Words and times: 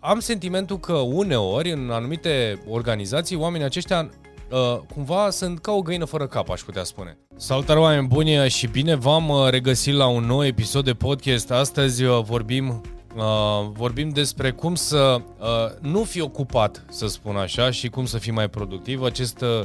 am 0.00 0.18
sentimentul 0.18 0.78
că 0.78 0.92
uneori, 0.92 1.70
în 1.70 1.90
anumite 1.90 2.62
organizații, 2.68 3.36
oamenii 3.36 3.66
aceștia 3.66 4.10
uh, 4.50 4.78
cumva 4.94 5.30
sunt 5.30 5.58
ca 5.58 5.72
o 5.72 5.82
găină 5.82 6.04
fără 6.04 6.26
cap, 6.26 6.50
aș 6.50 6.60
putea 6.60 6.84
spune. 6.84 7.18
Salutare 7.36 7.78
oameni 7.78 8.06
buni 8.06 8.48
și 8.48 8.66
bine 8.66 8.94
v-am 8.94 9.28
uh, 9.28 9.48
regăsit 9.48 9.94
la 9.94 10.06
un 10.06 10.24
nou 10.24 10.44
episod 10.44 10.84
de 10.84 10.92
podcast. 10.92 11.50
Astăzi 11.50 12.04
uh, 12.04 12.22
vorbim 12.22 12.80
Uh, 13.16 13.68
vorbim 13.72 14.08
despre 14.08 14.50
cum 14.50 14.74
să 14.74 15.20
uh, 15.38 15.46
nu 15.80 16.04
fi 16.04 16.20
ocupat, 16.20 16.84
să 16.90 17.06
spun 17.06 17.36
așa, 17.36 17.70
și 17.70 17.88
cum 17.88 18.06
să 18.06 18.18
fii 18.18 18.32
mai 18.32 18.48
productiv. 18.48 19.02
Acest 19.02 19.40
uh, 19.40 19.60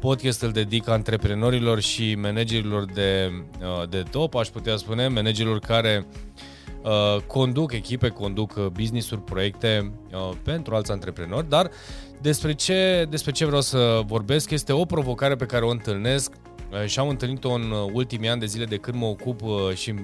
podcast 0.00 0.42
îl 0.42 0.50
dedic 0.50 0.88
antreprenorilor 0.88 1.80
și 1.80 2.14
managerilor 2.14 2.84
de, 2.84 3.30
uh, 3.60 3.88
de 3.88 4.02
top, 4.10 4.34
aș 4.34 4.48
putea 4.48 4.76
spune, 4.76 5.08
managerilor 5.08 5.58
care 5.58 6.06
uh, 6.08 6.42
conduc 7.26 7.72
echipe, 7.72 8.08
conduc 8.08 8.54
uh, 8.56 8.66
business-uri, 8.66 9.20
proiecte 9.20 9.92
uh, 10.12 10.36
pentru 10.42 10.74
alți 10.74 10.90
antreprenori, 10.90 11.48
dar 11.48 11.70
despre 12.20 12.52
ce, 12.52 13.06
despre 13.10 13.32
ce 13.32 13.44
vreau 13.44 13.60
să 13.60 14.00
vorbesc 14.06 14.50
este 14.50 14.72
o 14.72 14.84
provocare 14.84 15.34
pe 15.34 15.46
care 15.46 15.64
o 15.64 15.68
întâlnesc 15.68 16.32
uh, 16.72 16.86
și 16.86 16.98
am 16.98 17.08
întâlnit-o 17.08 17.52
în 17.52 17.70
uh, 17.70 17.90
ultimii 17.92 18.28
ani 18.28 18.40
de 18.40 18.46
zile 18.46 18.64
de 18.64 18.76
când 18.76 18.98
mă 18.98 19.06
ocup 19.06 19.40
și 19.74 19.94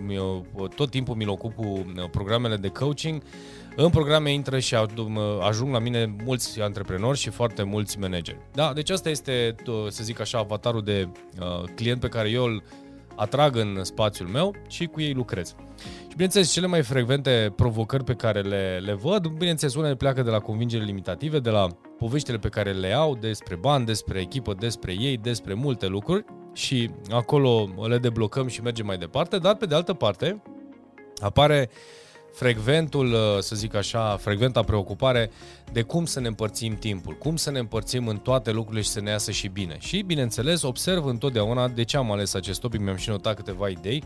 tot 0.75 0.91
timpul 0.91 1.15
mi-l 1.15 1.29
ocup 1.29 1.55
cu 1.55 1.85
programele 2.11 2.57
de 2.57 2.69
coaching. 2.69 3.23
În 3.77 3.91
programe 3.91 4.33
intră 4.33 4.59
și 4.59 4.77
ajung 5.41 5.73
la 5.73 5.79
mine 5.79 6.15
mulți 6.25 6.61
antreprenori 6.61 7.19
și 7.19 7.31
foarte 7.31 7.63
mulți 7.63 7.99
manageri. 7.99 8.39
Da, 8.53 8.73
deci 8.73 8.91
asta 8.91 9.09
este, 9.09 9.55
să 9.89 10.05
zic 10.05 10.21
așa, 10.21 10.39
avatarul 10.39 10.83
de 10.83 11.09
uh, 11.41 11.69
client 11.75 12.01
pe 12.01 12.09
care 12.09 12.31
eu 12.31 12.45
îl 12.45 12.63
atrag 13.15 13.57
în 13.57 13.85
spațiul 13.85 14.29
meu 14.29 14.55
și 14.69 14.87
cu 14.87 15.01
ei 15.01 15.13
lucrez. 15.13 15.55
Și 16.11 16.17
bineînțeles, 16.17 16.53
cele 16.53 16.67
mai 16.67 16.83
frecvente 16.83 17.53
provocări 17.57 18.05
pe 18.05 18.15
care 18.15 18.41
le, 18.41 18.81
le 18.85 18.93
văd, 18.93 19.27
bineînțeles, 19.27 19.75
unele 19.75 19.95
pleacă 19.95 20.23
de 20.23 20.31
la 20.31 20.39
convingere 20.39 20.85
limitative, 20.85 21.39
de 21.39 21.51
la 21.51 21.67
poveștile 21.99 22.39
pe 22.39 22.49
care 22.49 22.73
le 22.73 22.93
au 22.93 23.17
despre 23.17 23.57
bani, 23.57 23.87
despre 23.87 24.21
echipă, 24.21 24.55
despre 24.59 24.97
ei, 24.99 25.17
despre 25.17 25.55
multe 25.55 25.87
lucruri 25.87 26.25
și 26.53 26.91
acolo 27.11 27.69
le 27.89 27.99
deblocăm 27.99 28.47
și 28.47 28.63
mergem 28.63 28.87
mai 28.87 28.97
departe, 28.99 29.39
dar 29.39 29.57
pe 29.57 29.67
de 29.67 29.75
altă 29.75 29.93
parte 29.93 30.43
apare 31.21 31.71
frecventul, 32.33 33.17
să 33.41 33.57
zic 33.57 33.75
așa, 33.75 34.17
frecventa 34.17 34.63
preocupare 34.63 35.31
de 35.73 35.83
cum 35.83 36.05
să 36.05 36.21
ne 36.21 36.27
împărțim 36.27 36.77
timpul, 36.77 37.17
cum 37.19 37.37
să 37.37 37.51
ne 37.51 37.59
împărțim 37.59 38.07
în 38.07 38.17
toate 38.17 38.51
lucrurile 38.51 38.83
și 38.83 38.89
să 38.89 39.01
ne 39.01 39.11
iasă 39.11 39.31
și 39.31 39.49
bine. 39.49 39.77
Și, 39.79 40.03
bineînțeles, 40.03 40.63
observ 40.63 41.05
întotdeauna 41.05 41.69
de 41.69 41.83
ce 41.83 41.97
am 41.97 42.13
ales 42.13 42.35
acest 42.35 42.61
topic, 42.61 42.81
mi-am 42.81 42.97
și 42.97 43.09
notat 43.09 43.35
câteva 43.37 43.69
idei, 43.69 44.03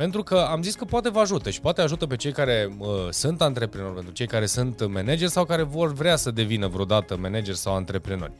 pentru 0.00 0.22
că 0.22 0.46
am 0.50 0.62
zis 0.62 0.74
că 0.74 0.84
poate 0.84 1.08
vă 1.08 1.20
ajută 1.20 1.50
și 1.50 1.60
poate 1.60 1.80
ajută 1.80 2.06
pe 2.06 2.16
cei 2.16 2.32
care 2.32 2.76
uh, 2.78 2.88
sunt 3.10 3.42
antreprenori, 3.42 3.94
pentru 3.94 4.12
cei 4.12 4.26
care 4.26 4.46
sunt 4.46 4.92
manageri 4.92 5.30
sau 5.30 5.44
care 5.44 5.62
vor 5.62 5.92
vrea 5.92 6.16
să 6.16 6.30
devină 6.30 6.66
vreodată 6.66 7.16
manageri 7.16 7.56
sau 7.56 7.74
antreprenori. 7.74 8.32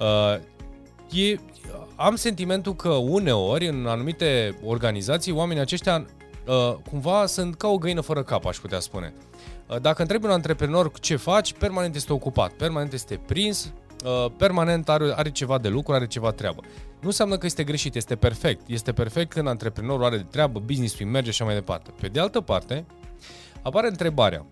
Uh, 0.00 1.28
e, 1.30 1.40
am 1.96 2.16
sentimentul 2.16 2.74
că 2.74 2.88
uneori, 2.88 3.68
în 3.68 3.86
anumite 3.86 4.58
organizații, 4.64 5.32
oamenii 5.32 5.62
aceștia 5.62 6.06
uh, 6.46 6.74
cumva 6.90 7.26
sunt 7.26 7.54
ca 7.54 7.68
o 7.68 7.78
găină 7.78 8.00
fără 8.00 8.22
cap, 8.22 8.46
aș 8.46 8.56
putea 8.56 8.80
spune. 8.80 9.14
Uh, 9.66 9.80
dacă 9.80 10.02
întrebi 10.02 10.24
un 10.24 10.30
antreprenor 10.30 10.90
ce 11.00 11.16
faci, 11.16 11.52
permanent 11.52 11.94
este 11.94 12.12
ocupat, 12.12 12.52
permanent 12.52 12.92
este 12.92 13.20
prins, 13.26 13.72
uh, 14.04 14.26
permanent 14.36 14.88
are, 14.88 15.12
are 15.16 15.30
ceva 15.30 15.58
de 15.58 15.68
lucru, 15.68 15.92
are 15.92 16.06
ceva 16.06 16.30
treabă. 16.30 16.62
Nu 17.00 17.06
înseamnă 17.10 17.38
că 17.38 17.46
este 17.46 17.64
greșit, 17.64 17.94
este 17.94 18.16
perfect. 18.16 18.68
Este 18.68 18.92
perfect 18.92 19.32
când 19.32 19.48
antreprenorul 19.48 20.04
are 20.04 20.16
de 20.16 20.26
treabă, 20.30 20.58
business-ul 20.58 21.06
merge 21.06 21.30
și 21.30 21.42
așa 21.42 21.44
mai 21.44 21.54
departe. 21.60 21.90
Pe 22.00 22.08
de 22.08 22.20
altă 22.20 22.40
parte, 22.40 22.84
apare 23.62 23.88
întrebarea. 23.88 24.46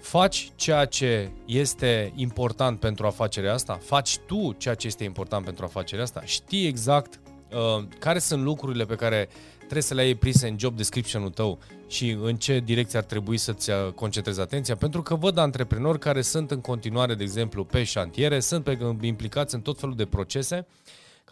Faci 0.00 0.50
ceea 0.54 0.84
ce 0.84 1.30
este 1.46 2.12
important 2.14 2.80
pentru 2.80 3.06
afacerea 3.06 3.52
asta? 3.52 3.78
Faci 3.82 4.18
tu 4.18 4.52
ceea 4.52 4.74
ce 4.74 4.86
este 4.86 5.04
important 5.04 5.44
pentru 5.44 5.64
afacerea 5.64 6.04
asta? 6.04 6.22
Știi 6.24 6.66
exact 6.66 7.20
uh, 7.54 7.84
care 7.98 8.18
sunt 8.18 8.42
lucrurile 8.42 8.84
pe 8.84 8.94
care 8.94 9.28
trebuie 9.58 9.82
să 9.82 9.94
le 9.94 10.00
ai 10.00 10.14
prise 10.14 10.48
în 10.48 10.58
job 10.58 10.76
description-ul 10.76 11.30
tău 11.30 11.58
și 11.86 12.18
în 12.22 12.36
ce 12.36 12.60
direcție 12.64 12.98
ar 12.98 13.04
trebui 13.04 13.36
să-ți 13.36 13.70
uh, 13.70 13.76
concentrezi 13.94 14.40
atenția, 14.40 14.76
pentru 14.76 15.02
că 15.02 15.14
văd 15.14 15.38
antreprenori 15.38 15.98
care 15.98 16.22
sunt 16.22 16.50
în 16.50 16.60
continuare, 16.60 17.14
de 17.14 17.22
exemplu, 17.22 17.64
pe 17.64 17.82
șantiere, 17.82 18.40
sunt 18.40 18.64
pe, 18.64 18.78
implicați 19.00 19.54
în 19.54 19.60
tot 19.60 19.78
felul 19.78 19.96
de 19.96 20.04
procese 20.04 20.66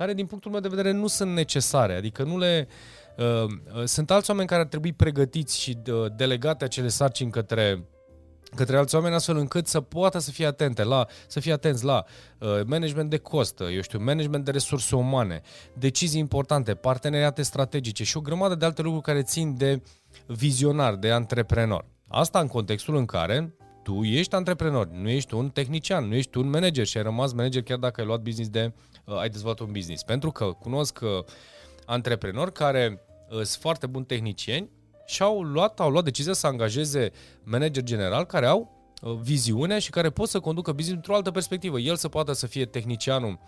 care, 0.00 0.14
din 0.14 0.26
punctul 0.26 0.50
meu 0.50 0.60
de 0.60 0.68
vedere, 0.68 0.90
nu 0.90 1.06
sunt 1.06 1.32
necesare. 1.32 1.94
Adică 1.94 2.22
nu 2.22 2.38
le... 2.38 2.68
Uh, 3.16 3.24
uh, 3.24 3.84
sunt 3.84 4.10
alți 4.10 4.30
oameni 4.30 4.48
care 4.48 4.60
ar 4.60 4.66
trebui 4.66 4.92
pregătiți 4.92 5.60
și 5.60 5.78
uh, 5.86 6.12
delegate 6.16 6.64
acele 6.64 6.88
sarcini 6.88 7.30
către 7.30 7.84
către 8.54 8.76
alți 8.76 8.94
oameni 8.94 9.14
astfel 9.14 9.36
încât 9.36 9.66
să 9.66 9.80
poată 9.80 10.18
să 10.18 10.30
fie 10.30 10.46
atente 10.46 10.84
la, 10.84 11.06
să 11.26 11.40
fie 11.40 11.52
atenți 11.52 11.84
la 11.84 12.04
uh, 12.38 12.48
management 12.66 13.10
de 13.10 13.16
cost, 13.16 13.60
eu 13.60 13.80
știu, 13.80 13.98
management 13.98 14.44
de 14.44 14.50
resurse 14.50 14.96
umane, 14.96 15.40
decizii 15.74 16.20
importante, 16.20 16.74
parteneriate 16.74 17.42
strategice 17.42 18.04
și 18.04 18.16
o 18.16 18.20
grămadă 18.20 18.54
de 18.54 18.64
alte 18.64 18.82
lucruri 18.82 19.04
care 19.04 19.22
țin 19.22 19.56
de 19.56 19.82
vizionar, 20.26 20.94
de 20.94 21.10
antreprenor. 21.10 21.84
Asta 22.08 22.40
în 22.40 22.46
contextul 22.46 22.96
în 22.96 23.04
care 23.04 23.54
tu 23.82 24.02
ești 24.02 24.34
antreprenor, 24.34 24.88
nu 24.88 25.08
ești 25.08 25.34
un 25.34 25.48
tehnician, 25.48 26.08
nu 26.08 26.14
ești 26.14 26.38
un 26.38 26.50
manager 26.50 26.86
și 26.86 26.96
ai 26.96 27.02
rămas 27.02 27.32
manager 27.32 27.62
chiar 27.62 27.78
dacă 27.78 28.00
ai 28.00 28.06
luat 28.06 28.20
business 28.20 28.50
de, 28.50 28.72
uh, 29.04 29.18
ai 29.18 29.28
dezvoltat 29.28 29.66
un 29.66 29.72
business. 29.72 30.02
Pentru 30.02 30.30
că 30.30 30.44
cunosc 30.44 30.98
uh, 31.02 31.24
antreprenori 31.86 32.52
care 32.52 33.02
uh, 33.28 33.34
sunt 33.34 33.46
foarte 33.46 33.86
buni 33.86 34.04
tehnicieni 34.04 34.70
și 35.10 35.22
au 35.22 35.42
luat, 35.42 35.80
au 35.80 35.90
luat 35.90 36.04
decizia 36.04 36.32
să 36.32 36.46
angajeze 36.46 37.10
manager 37.42 37.82
general 37.82 38.24
care 38.24 38.46
au 38.46 38.90
uh, 39.02 39.12
viziunea 39.12 39.78
și 39.78 39.90
care 39.90 40.10
pot 40.10 40.28
să 40.28 40.40
conducă 40.40 40.72
business 40.72 40.96
într-o 40.96 41.14
altă 41.14 41.30
perspectivă. 41.30 41.78
El 41.78 41.96
să 41.96 42.08
poată 42.08 42.32
să 42.32 42.46
fie 42.46 42.64
tehnicianul, 42.64 43.38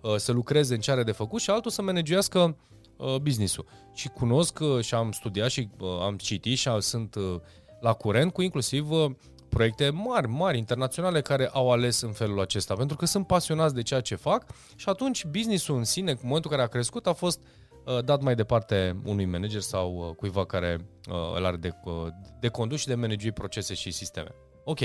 uh, 0.00 0.16
să 0.16 0.32
lucreze 0.32 0.74
în 0.74 0.80
ce 0.80 0.90
are 0.90 1.02
de 1.02 1.12
făcut 1.12 1.40
și 1.40 1.50
altul 1.50 1.70
să 1.70 1.82
managească 1.82 2.56
uh, 2.96 3.16
business-ul. 3.16 3.66
Și 3.94 4.08
cunosc 4.08 4.58
uh, 4.60 4.84
și 4.84 4.94
am 4.94 5.12
studiat 5.12 5.50
și 5.50 5.68
uh, 5.78 5.88
am 6.00 6.16
citit 6.16 6.58
și 6.58 6.70
sunt 6.78 7.14
uh, 7.14 7.40
la 7.80 7.92
curent 7.92 8.32
cu 8.32 8.42
inclusiv 8.42 8.90
uh, 8.90 9.10
proiecte 9.48 9.90
mari, 9.90 10.28
mari, 10.28 10.58
internaționale 10.58 11.20
care 11.20 11.48
au 11.52 11.70
ales 11.70 12.00
în 12.00 12.12
felul 12.12 12.40
acesta, 12.40 12.74
pentru 12.74 12.96
că 12.96 13.06
sunt 13.06 13.26
pasionați 13.26 13.74
de 13.74 13.82
ceea 13.82 14.00
ce 14.00 14.14
fac 14.14 14.46
și 14.76 14.88
atunci 14.88 15.24
businessul 15.24 15.76
în 15.76 15.84
sine, 15.84 16.10
în 16.10 16.18
momentul 16.22 16.50
în 16.50 16.56
care 16.56 16.68
a 16.68 16.72
crescut, 16.72 17.06
a 17.06 17.12
fost 17.12 17.40
uh, 17.42 17.61
dat 18.04 18.20
mai 18.20 18.34
departe 18.34 18.96
unui 19.04 19.24
manager 19.24 19.60
sau 19.60 19.94
uh, 19.96 20.14
cuiva 20.16 20.46
care 20.46 20.86
uh, 21.10 21.36
îl 21.36 21.44
are 21.44 21.56
de, 21.56 21.72
uh, 21.84 22.06
de 22.40 22.48
condus 22.48 22.80
și 22.80 22.86
de 22.86 22.94
managui 22.94 23.32
procese 23.32 23.74
și 23.74 23.90
sisteme. 23.90 24.34
Ok. 24.64 24.78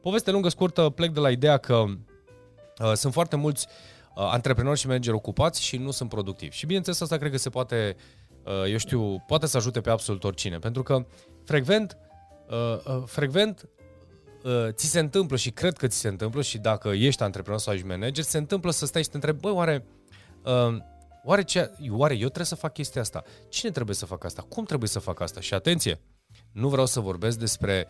Poveste 0.00 0.30
lungă, 0.30 0.48
scurtă, 0.48 0.90
plec 0.90 1.10
de 1.10 1.20
la 1.20 1.30
ideea 1.30 1.56
că 1.56 1.84
uh, 2.78 2.92
sunt 2.94 3.12
foarte 3.12 3.36
mulți 3.36 3.66
uh, 4.14 4.28
antreprenori 4.30 4.78
și 4.78 4.86
manageri 4.86 5.16
ocupați 5.16 5.62
și 5.62 5.76
nu 5.76 5.90
sunt 5.90 6.08
productivi. 6.08 6.56
Și 6.56 6.66
bineînțeles 6.66 7.00
asta 7.00 7.16
cred 7.16 7.30
că 7.30 7.38
se 7.38 7.50
poate, 7.50 7.96
uh, 8.44 8.70
eu 8.70 8.76
știu, 8.76 9.24
poate 9.26 9.46
să 9.46 9.56
ajute 9.56 9.80
pe 9.80 9.90
absolut 9.90 10.24
oricine, 10.24 10.58
pentru 10.58 10.82
că 10.82 11.06
frecvent, 11.44 11.98
uh, 12.48 12.96
uh, 12.96 13.02
frecvent 13.06 13.68
uh, 14.44 14.68
ți 14.70 14.86
se 14.86 14.98
întâmplă 14.98 15.36
și 15.36 15.50
cred 15.50 15.76
că 15.76 15.86
ți 15.86 15.98
se 15.98 16.08
întâmplă 16.08 16.42
și 16.42 16.58
dacă 16.58 16.88
ești 16.88 17.22
antreprenor 17.22 17.60
sau 17.60 17.74
ești 17.74 17.86
manager, 17.86 18.24
se 18.24 18.38
întâmplă 18.38 18.70
să 18.70 18.86
stai 18.86 19.02
și 19.02 19.08
te 19.08 19.14
întrebi, 19.14 19.40
băi, 19.40 19.52
oare, 19.52 19.84
uh, 20.44 20.76
oare, 21.24 21.42
ce, 21.42 21.70
oare 21.90 22.12
eu 22.12 22.26
trebuie 22.26 22.44
să 22.44 22.54
fac 22.54 22.72
chestia 22.72 23.00
asta? 23.00 23.22
Cine 23.48 23.70
trebuie 23.70 23.96
să 23.96 24.06
facă 24.06 24.26
asta? 24.26 24.42
Cum 24.42 24.64
trebuie 24.64 24.88
să 24.88 24.98
fac 24.98 25.20
asta? 25.20 25.40
Și 25.40 25.54
atenție, 25.54 26.00
nu 26.52 26.68
vreau 26.68 26.86
să 26.86 27.00
vorbesc 27.00 27.38
despre 27.38 27.86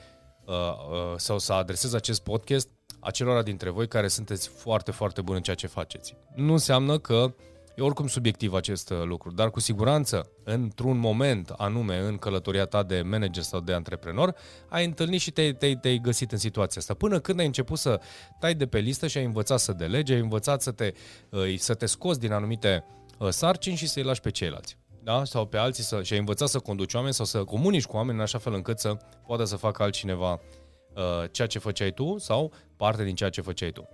uh, 0.46 0.54
uh, 0.54 1.16
sau 1.16 1.38
să 1.38 1.52
adresez 1.52 1.92
acest 1.92 2.22
podcast 2.22 2.68
acelora 3.00 3.42
dintre 3.42 3.70
voi 3.70 3.88
care 3.88 4.08
sunteți 4.08 4.48
foarte, 4.48 4.90
foarte 4.90 5.20
buni 5.20 5.36
în 5.36 5.42
ceea 5.42 5.56
ce 5.56 5.66
faceți. 5.66 6.16
Nu 6.34 6.52
înseamnă 6.52 6.98
că 6.98 7.14
uh, 7.14 7.32
E 7.80 7.82
oricum 7.82 8.06
subiectiv 8.06 8.54
acest 8.54 8.90
uh, 8.90 9.02
lucru, 9.04 9.30
dar 9.30 9.50
cu 9.50 9.60
siguranță, 9.60 10.30
într-un 10.44 10.98
moment 10.98 11.48
anume 11.48 11.98
în 11.98 12.16
călătoria 12.16 12.64
ta 12.64 12.82
de 12.82 13.02
manager 13.02 13.42
sau 13.42 13.60
de 13.60 13.72
antreprenor, 13.72 14.34
ai 14.68 14.84
întâlnit 14.84 15.20
și 15.20 15.30
te-ai, 15.30 15.52
te-ai, 15.52 15.76
te-ai 15.76 15.98
găsit 15.98 16.32
în 16.32 16.38
situația 16.38 16.80
asta. 16.80 16.94
Până 16.94 17.20
când 17.20 17.38
ai 17.38 17.46
început 17.46 17.78
să 17.78 18.00
tai 18.38 18.54
de 18.54 18.66
pe 18.66 18.78
listă 18.78 19.06
și 19.06 19.18
ai 19.18 19.24
învățat 19.24 19.58
să 19.58 19.72
delegi, 19.72 20.12
ai 20.12 20.20
învățat 20.20 20.62
să 20.62 20.70
te, 20.70 20.92
uh, 21.30 21.58
să 21.58 21.74
te 21.74 21.86
scoți 21.86 22.20
din 22.20 22.32
anumite 22.32 22.84
uh, 22.86 22.99
sarcini 23.28 23.76
și 23.76 23.86
să-i 23.86 24.02
lași 24.02 24.20
pe 24.20 24.30
ceilalți. 24.30 24.78
Da? 25.02 25.24
Sau 25.24 25.46
pe 25.46 25.56
alții 25.56 25.84
să, 25.84 26.02
și 26.02 26.12
ai 26.12 26.18
învățat 26.18 26.48
să 26.48 26.58
conduci 26.58 26.94
oameni 26.94 27.14
sau 27.14 27.24
să 27.24 27.44
comunici 27.44 27.86
cu 27.86 27.96
oameni 27.96 28.16
în 28.16 28.22
așa 28.22 28.38
fel 28.38 28.54
încât 28.54 28.78
să 28.78 28.96
poată 29.26 29.44
să 29.44 29.56
facă 29.56 29.82
altcineva 29.82 30.32
uh, 30.32 31.30
ceea 31.30 31.46
ce 31.46 31.58
făceai 31.58 31.92
tu 31.92 32.18
sau 32.18 32.52
parte 32.76 33.04
din 33.04 33.14
ceea 33.14 33.30
ce 33.30 33.40
făceai 33.40 33.70
tu. 33.70 33.88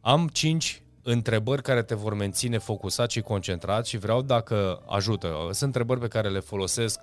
Am 0.00 0.28
cinci 0.28 0.82
întrebări 1.02 1.62
care 1.62 1.82
te 1.82 1.94
vor 1.94 2.14
menține 2.14 2.58
focusat 2.58 3.10
și 3.10 3.20
concentrat 3.20 3.86
și 3.86 3.96
vreau 3.96 4.22
dacă 4.22 4.82
ajută. 4.86 5.28
Sunt 5.42 5.62
întrebări 5.62 6.00
pe 6.00 6.08
care 6.08 6.28
le 6.28 6.40
folosesc 6.40 7.00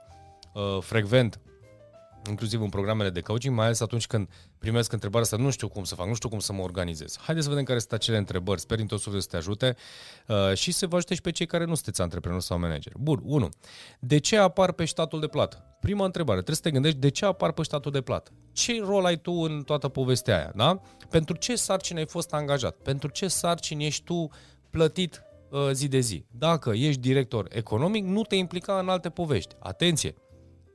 uh, 0.53 0.77
frecvent 0.79 1.39
inclusiv 2.29 2.61
în 2.61 2.69
programele 2.69 3.09
de 3.09 3.21
coaching, 3.21 3.55
mai 3.55 3.65
ales 3.65 3.79
atunci 3.79 4.07
când 4.07 4.29
primesc 4.57 4.91
întrebarea 4.91 5.23
asta, 5.31 5.37
nu 5.37 5.49
știu 5.49 5.67
cum 5.67 5.83
să 5.83 5.95
fac, 5.95 6.07
nu 6.07 6.13
știu 6.13 6.29
cum 6.29 6.39
să 6.39 6.53
mă 6.53 6.61
organizez. 6.61 7.17
Haideți 7.19 7.45
să 7.45 7.51
vedem 7.51 7.65
care 7.65 7.79
sunt 7.79 7.91
acele 7.91 8.17
întrebări, 8.17 8.59
sper 8.59 8.77
din 8.77 8.87
tot 8.87 8.99
sufletul 8.99 9.21
să 9.21 9.27
te 9.29 9.37
ajute 9.37 9.75
uh, 10.27 10.53
și 10.57 10.71
să 10.71 10.87
vă 10.87 10.95
ajute 10.95 11.13
și 11.13 11.21
pe 11.21 11.31
cei 11.31 11.45
care 11.45 11.65
nu 11.65 11.73
sunteți 11.73 12.01
antreprenori 12.01 12.43
sau 12.43 12.59
manager. 12.59 12.93
Bun, 12.99 13.21
1. 13.23 13.49
De 13.99 14.17
ce 14.17 14.37
apar 14.37 14.71
pe 14.71 14.85
statul 14.85 15.19
de 15.19 15.27
plată? 15.27 15.77
Prima 15.79 16.05
întrebare, 16.05 16.35
trebuie 16.35 16.55
să 16.55 16.61
te 16.61 16.71
gândești 16.71 16.97
de 16.97 17.09
ce 17.09 17.25
apar 17.25 17.51
pe 17.51 17.63
statul 17.63 17.91
de 17.91 18.01
plată. 18.01 18.31
Ce 18.51 18.81
rol 18.81 19.05
ai 19.05 19.17
tu 19.17 19.31
în 19.31 19.63
toată 19.65 19.87
povestea 19.87 20.35
aia, 20.37 20.51
da? 20.55 20.81
Pentru 21.09 21.35
ce 21.35 21.55
sarcini 21.55 21.99
ai 21.99 22.07
fost 22.07 22.33
angajat? 22.33 22.75
Pentru 22.75 23.09
ce 23.09 23.27
sarcini 23.27 23.85
ești 23.85 24.03
tu 24.03 24.29
plătit 24.69 25.23
uh, 25.49 25.69
zi 25.71 25.87
de 25.87 25.99
zi? 25.99 26.25
Dacă 26.31 26.69
ești 26.69 27.01
director 27.01 27.47
economic, 27.49 28.05
nu 28.05 28.21
te 28.21 28.35
implica 28.35 28.79
în 28.79 28.89
alte 28.89 29.09
povești. 29.09 29.55
Atenție! 29.59 30.15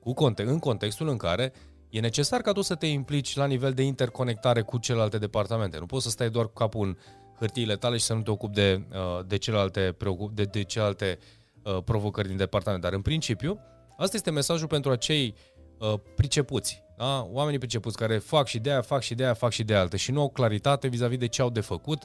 Cu 0.09 0.15
conte- 0.15 0.43
în 0.43 0.59
contextul 0.59 1.09
în 1.09 1.17
care 1.17 1.53
e 1.91 2.01
necesar 2.01 2.41
ca 2.41 2.53
tu 2.53 2.61
să 2.61 2.75
te 2.75 2.87
implici 2.87 3.37
la 3.37 3.47
nivel 3.47 3.73
de 3.73 3.83
interconectare 3.83 4.63
cu 4.63 4.79
celelalte 4.79 5.19
departamente. 5.19 5.79
Nu 5.79 5.87
poți 5.87 6.05
să 6.05 6.11
stai 6.11 6.31
doar 6.31 6.47
cu 6.47 6.53
capul 6.53 6.87
în 6.87 6.97
hârtiile 7.39 7.77
tale 7.77 7.97
și 7.97 8.05
să 8.05 8.15
nu 8.15 8.23
te 8.23 8.31
ocupi 8.31 8.55
de, 8.55 8.83
uh, 8.93 9.25
de 9.27 9.37
celelalte, 9.37 9.97
de, 10.33 10.45
de 10.45 10.63
celelalte 10.63 11.19
uh, 11.63 11.79
provocări 11.85 12.29
din 12.29 12.37
departament. 12.37 12.83
Dar 12.83 12.93
în 12.93 13.03
principiu, 13.03 13.61
asta 13.97 14.17
este 14.17 14.31
mesajul 14.31 14.67
pentru 14.67 14.91
acei 14.91 15.35
uh, 15.79 15.95
pricepuți, 16.15 16.83
da? 16.97 17.29
oamenii 17.31 17.59
pricepuți 17.59 17.97
care 17.97 18.19
fac 18.19 18.47
și 18.47 18.59
de 18.59 18.71
aia, 18.71 18.83
fac 18.83 19.03
și 19.03 19.15
de 19.15 19.25
aia, 19.25 19.35
fac 19.35 19.51
și 19.51 19.65
de 19.65 19.75
altă 19.75 19.97
și 19.97 20.11
nu 20.11 20.21
au 20.21 20.29
claritate 20.29 20.89
vis-a-vis 20.89 21.19
de 21.19 21.27
ce 21.29 21.43
au 21.43 21.51
de 21.51 21.61
făcut 21.61 22.03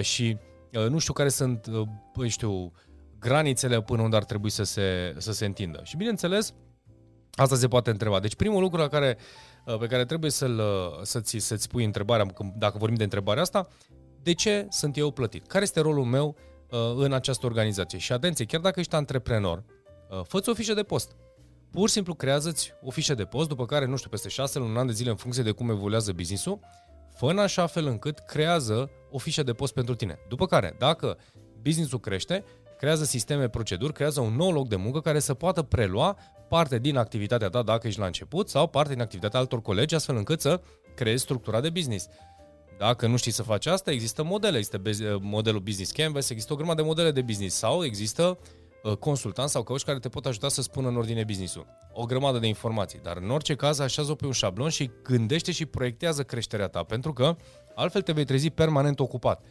și 0.00 0.36
nu 0.88 0.98
știu 0.98 1.12
care 1.12 1.28
sunt, 1.28 1.66
uh, 2.16 2.28
știu, 2.28 2.72
granițele 3.18 3.82
până 3.82 4.02
unde 4.02 4.16
ar 4.16 4.24
trebui 4.24 4.50
să 4.50 4.62
se, 4.62 5.14
să 5.18 5.32
se 5.32 5.44
întindă. 5.44 5.80
Și 5.84 5.96
bineînțeles, 5.96 6.54
Asta 7.34 7.56
se 7.56 7.68
poate 7.68 7.90
întreba. 7.90 8.20
Deci 8.20 8.34
primul 8.34 8.62
lucru 8.62 8.80
la 8.80 8.88
care, 8.88 9.18
uh, 9.66 9.78
pe 9.78 9.86
care 9.86 10.04
trebuie 10.04 10.30
să-l, 10.30 10.58
uh, 10.58 11.02
să-ți, 11.02 11.38
să-ți 11.38 11.68
pui 11.68 11.84
întrebarea, 11.84 12.26
dacă 12.56 12.78
vorbim 12.78 12.96
de 12.96 13.04
întrebarea 13.04 13.42
asta, 13.42 13.68
de 14.22 14.34
ce 14.34 14.66
sunt 14.70 14.96
eu 14.96 15.10
plătit? 15.10 15.46
Care 15.46 15.64
este 15.64 15.80
rolul 15.80 16.04
meu 16.04 16.36
uh, 16.70 16.78
în 16.96 17.12
această 17.12 17.46
organizație? 17.46 17.98
Și 17.98 18.12
atenție, 18.12 18.44
chiar 18.44 18.60
dacă 18.60 18.80
ești 18.80 18.94
antreprenor, 18.94 19.64
fă 20.24 20.42
o 20.46 20.54
fișă 20.54 20.74
de 20.74 20.82
post. 20.82 21.16
Pur 21.70 21.88
și 21.88 21.94
simplu 21.94 22.14
creează-ți 22.14 22.72
o 22.82 22.90
fișă 22.90 23.14
de 23.14 23.24
post, 23.24 23.48
după 23.48 23.66
care, 23.66 23.86
nu 23.86 23.96
știu, 23.96 24.10
peste 24.10 24.28
șase 24.28 24.58
luni, 24.58 24.70
un 24.70 24.76
an 24.76 24.86
de 24.86 24.92
zile, 24.92 25.10
în 25.10 25.16
funcție 25.16 25.42
de 25.42 25.50
cum 25.50 25.70
evoluează 25.70 26.12
business-ul, 26.12 26.58
fă 27.14 27.26
în 27.26 27.38
așa 27.38 27.66
fel 27.66 27.86
încât 27.86 28.18
creează 28.18 28.90
o 29.10 29.18
fișă 29.18 29.42
de 29.42 29.52
post 29.52 29.72
pentru 29.72 29.94
tine. 29.94 30.18
După 30.28 30.46
care, 30.46 30.74
dacă 30.78 31.18
business-ul 31.62 32.00
crește, 32.00 32.44
creează 32.80 33.04
sisteme, 33.04 33.48
proceduri, 33.48 33.92
creează 33.92 34.20
un 34.20 34.34
nou 34.34 34.52
loc 34.52 34.68
de 34.68 34.76
muncă 34.76 35.00
care 35.00 35.18
să 35.18 35.34
poată 35.34 35.62
prelua 35.62 36.16
parte 36.48 36.78
din 36.78 36.96
activitatea 36.96 37.48
ta 37.48 37.62
dacă 37.62 37.86
ești 37.86 38.00
la 38.00 38.06
început 38.06 38.48
sau 38.48 38.66
parte 38.66 38.92
din 38.92 39.02
activitatea 39.02 39.38
altor 39.38 39.62
colegi 39.62 39.94
astfel 39.94 40.16
încât 40.16 40.40
să 40.40 40.60
creezi 40.94 41.22
structura 41.22 41.60
de 41.60 41.70
business. 41.70 42.08
Dacă 42.78 43.06
nu 43.06 43.16
știi 43.16 43.32
să 43.32 43.42
faci 43.42 43.66
asta, 43.66 43.90
există 43.90 44.22
modele. 44.22 44.56
Există 44.56 44.80
modelul 45.20 45.60
Business 45.60 45.92
Canvas, 45.92 46.30
există 46.30 46.52
o 46.52 46.56
grămadă 46.56 46.80
de 46.80 46.86
modele 46.86 47.10
de 47.10 47.22
business 47.22 47.56
sau 47.56 47.84
există 47.84 48.38
uh, 48.82 48.96
consultanți 48.96 49.52
sau 49.52 49.62
coach 49.62 49.82
care 49.82 49.98
te 49.98 50.08
pot 50.08 50.26
ajuta 50.26 50.48
să 50.48 50.62
spună 50.62 50.88
în 50.88 50.96
ordine 50.96 51.24
business-ul. 51.24 51.66
O 51.92 52.04
grămadă 52.04 52.38
de 52.38 52.46
informații, 52.46 53.00
dar 53.02 53.16
în 53.16 53.30
orice 53.30 53.54
caz 53.54 53.78
așează-o 53.78 54.14
pe 54.14 54.26
un 54.26 54.32
șablon 54.32 54.68
și 54.68 54.90
gândește 55.02 55.52
și 55.52 55.66
proiectează 55.66 56.22
creșterea 56.22 56.68
ta, 56.68 56.82
pentru 56.82 57.12
că 57.12 57.36
altfel 57.74 58.02
te 58.02 58.12
vei 58.12 58.24
trezi 58.24 58.50
permanent 58.50 59.00
ocupat. 59.00 59.44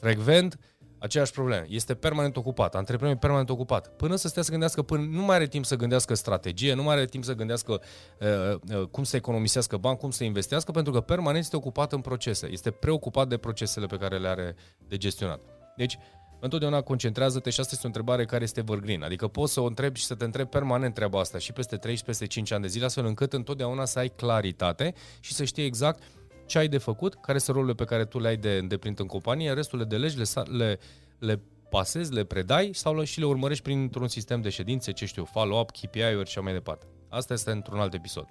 Frecvent, 0.00 0.58
aceeași 1.04 1.32
problemă. 1.32 1.64
Este 1.68 1.94
permanent 1.94 2.36
ocupat, 2.36 2.74
antreprenorul 2.74 3.16
e 3.16 3.20
permanent 3.20 3.50
ocupat. 3.50 3.88
Până 3.96 4.16
să 4.16 4.28
stea 4.28 4.42
să 4.42 4.50
gândească, 4.50 4.82
până 4.82 5.02
nu 5.10 5.24
mai 5.24 5.36
are 5.36 5.46
timp 5.46 5.64
să 5.64 5.76
gândească 5.76 6.14
strategie, 6.14 6.74
nu 6.74 6.82
mai 6.82 6.94
are 6.94 7.04
timp 7.04 7.24
să 7.24 7.34
gândească 7.34 7.80
uh, 8.20 8.78
uh, 8.78 8.86
cum 8.90 9.04
să 9.04 9.16
economisească 9.16 9.76
bani, 9.76 9.96
cum 9.96 10.10
să 10.10 10.24
investească, 10.24 10.70
pentru 10.70 10.92
că 10.92 11.00
permanent 11.00 11.44
este 11.44 11.56
ocupat 11.56 11.92
în 11.92 12.00
procese. 12.00 12.48
Este 12.50 12.70
preocupat 12.70 13.28
de 13.28 13.36
procesele 13.36 13.86
pe 13.86 13.96
care 13.96 14.18
le 14.18 14.28
are 14.28 14.54
de 14.88 14.96
gestionat. 14.96 15.40
Deci, 15.76 15.98
întotdeauna 16.40 16.80
concentrează-te 16.80 17.50
și 17.50 17.60
asta 17.60 17.72
este 17.74 17.86
o 17.86 17.88
întrebare 17.88 18.24
care 18.24 18.42
este 18.42 18.60
evergreen. 18.60 19.02
Adică 19.02 19.28
poți 19.28 19.52
să 19.52 19.60
o 19.60 19.66
întrebi 19.66 19.98
și 19.98 20.04
să 20.04 20.14
te 20.14 20.24
întrebi 20.24 20.48
permanent 20.48 20.94
treaba 20.94 21.20
asta 21.20 21.38
și 21.38 21.52
peste 21.52 21.76
3 21.76 21.96
și 21.96 22.04
peste 22.04 22.26
5 22.26 22.50
ani 22.50 22.62
de 22.62 22.68
zile, 22.68 22.84
astfel 22.84 23.06
încât 23.06 23.32
întotdeauna 23.32 23.84
să 23.84 23.98
ai 23.98 24.08
claritate 24.08 24.94
și 25.20 25.32
să 25.34 25.44
știi 25.44 25.64
exact 25.64 26.02
ce 26.46 26.58
ai 26.58 26.68
de 26.68 26.78
făcut, 26.78 27.14
care 27.14 27.38
sunt 27.38 27.56
rolurile 27.56 27.84
pe 27.84 27.90
care 27.90 28.04
tu 28.04 28.18
le 28.18 28.28
ai 28.28 28.36
de 28.36 28.56
îndeplinit 28.56 28.98
în 28.98 29.06
companie, 29.06 29.52
restul 29.52 29.78
le 29.78 29.84
delegi, 29.84 30.16
le, 30.16 30.24
le, 30.50 30.78
le 31.18 31.42
pasezi, 31.70 32.12
le 32.12 32.24
predai 32.24 32.70
sau 32.72 33.02
și 33.02 33.18
le 33.18 33.24
urmărești 33.24 33.62
printr-un 33.62 34.08
sistem 34.08 34.40
de 34.40 34.48
ședințe, 34.48 34.92
ce 34.92 35.06
știu, 35.06 35.24
follow-up, 35.24 35.70
KPI-uri 35.70 36.28
și 36.28 36.38
așa 36.38 36.40
mai 36.40 36.52
departe. 36.52 36.86
Asta 37.08 37.32
este 37.32 37.50
într-un 37.50 37.78
alt 37.78 37.94
episod. 37.94 38.26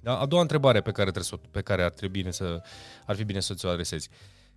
Da? 0.00 0.18
A 0.18 0.26
doua 0.26 0.42
întrebare 0.42 0.80
pe 0.80 0.90
care, 0.90 1.10
trebuie 1.10 1.40
să, 1.40 1.48
pe 1.50 1.60
care 1.60 1.82
ar, 1.82 1.90
trebui 1.90 2.32
să, 2.32 2.62
ar 3.06 3.16
fi 3.16 3.24
bine 3.24 3.40
să 3.40 3.54
ți-o 3.54 3.68
adresezi. 3.68 4.08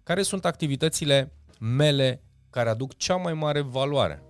Care 0.03 0.21
sunt 0.21 0.45
activitățile 0.45 1.33
mele 1.59 2.24
care 2.50 2.69
aduc 2.69 2.97
cea 2.97 3.15
mai 3.15 3.33
mare 3.33 3.62
valoare? 3.62 4.24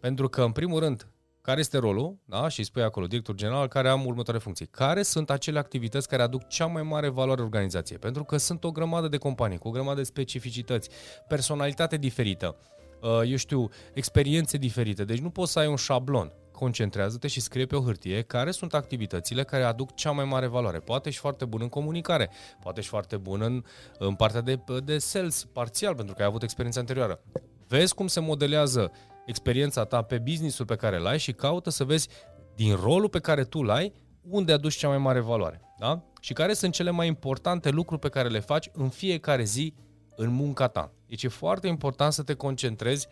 Pentru 0.00 0.28
că, 0.28 0.42
în 0.42 0.52
primul 0.52 0.80
rând, 0.80 1.11
care 1.42 1.60
este 1.60 1.78
rolul, 1.78 2.18
da? 2.24 2.48
și 2.48 2.62
spui 2.62 2.82
acolo, 2.82 3.06
director 3.06 3.34
general, 3.34 3.68
care 3.68 3.88
am 3.88 4.06
următoare 4.06 4.38
funcții. 4.38 4.66
Care 4.66 5.02
sunt 5.02 5.30
acele 5.30 5.58
activități 5.58 6.08
care 6.08 6.22
aduc 6.22 6.48
cea 6.48 6.66
mai 6.66 6.82
mare 6.82 7.08
valoare 7.08 7.42
organizației? 7.42 7.98
Pentru 7.98 8.24
că 8.24 8.36
sunt 8.36 8.64
o 8.64 8.70
grămadă 8.70 9.08
de 9.08 9.16
companii, 9.16 9.58
cu 9.58 9.68
o 9.68 9.70
grămadă 9.70 9.96
de 9.96 10.02
specificități, 10.02 10.88
personalitate 11.28 11.96
diferită, 11.96 12.56
uh, 13.00 13.20
eu 13.30 13.36
știu, 13.36 13.68
experiențe 13.92 14.56
diferite. 14.56 15.04
Deci 15.04 15.18
nu 15.18 15.30
poți 15.30 15.52
să 15.52 15.58
ai 15.58 15.66
un 15.66 15.76
șablon. 15.76 16.32
Concentrează-te 16.52 17.28
și 17.28 17.40
scrie 17.40 17.66
pe 17.66 17.76
o 17.76 17.82
hârtie 17.82 18.22
care 18.22 18.50
sunt 18.50 18.74
activitățile 18.74 19.44
care 19.44 19.62
aduc 19.62 19.94
cea 19.94 20.10
mai 20.10 20.24
mare 20.24 20.46
valoare. 20.46 20.78
Poate 20.78 21.08
ești 21.08 21.20
foarte 21.20 21.44
bun 21.44 21.60
în 21.62 21.68
comunicare, 21.68 22.30
poate 22.60 22.78
ești 22.78 22.90
foarte 22.90 23.16
bun 23.16 23.40
în, 23.42 23.64
în 23.98 24.14
partea 24.14 24.40
de, 24.40 24.58
de 24.84 24.98
sales 24.98 25.44
parțial, 25.52 25.94
pentru 25.94 26.14
că 26.14 26.20
ai 26.20 26.28
avut 26.28 26.42
experiență 26.42 26.78
anterioară. 26.78 27.20
Vezi 27.68 27.94
cum 27.94 28.06
se 28.06 28.20
modelează 28.20 28.92
experiența 29.26 29.84
ta 29.84 30.02
pe 30.02 30.18
businessul 30.18 30.64
pe 30.64 30.76
care 30.76 30.98
l-ai 30.98 31.18
și 31.18 31.32
caută 31.32 31.70
să 31.70 31.84
vezi 31.84 32.08
din 32.54 32.74
rolul 32.74 33.08
pe 33.08 33.18
care 33.18 33.44
tu 33.44 33.62
l-ai 33.62 33.92
unde 34.28 34.52
aduci 34.52 34.76
cea 34.76 34.88
mai 34.88 34.98
mare 34.98 35.20
valoare. 35.20 35.60
Da? 35.78 36.02
Și 36.20 36.32
care 36.32 36.52
sunt 36.52 36.72
cele 36.72 36.90
mai 36.90 37.06
importante 37.06 37.70
lucruri 37.70 38.00
pe 38.00 38.08
care 38.08 38.28
le 38.28 38.40
faci 38.40 38.70
în 38.72 38.88
fiecare 38.88 39.44
zi 39.44 39.74
în 40.16 40.30
munca 40.30 40.68
ta. 40.68 40.92
Deci 41.06 41.22
e 41.22 41.28
foarte 41.28 41.66
important 41.66 42.12
să 42.12 42.22
te 42.22 42.34
concentrezi 42.34 43.08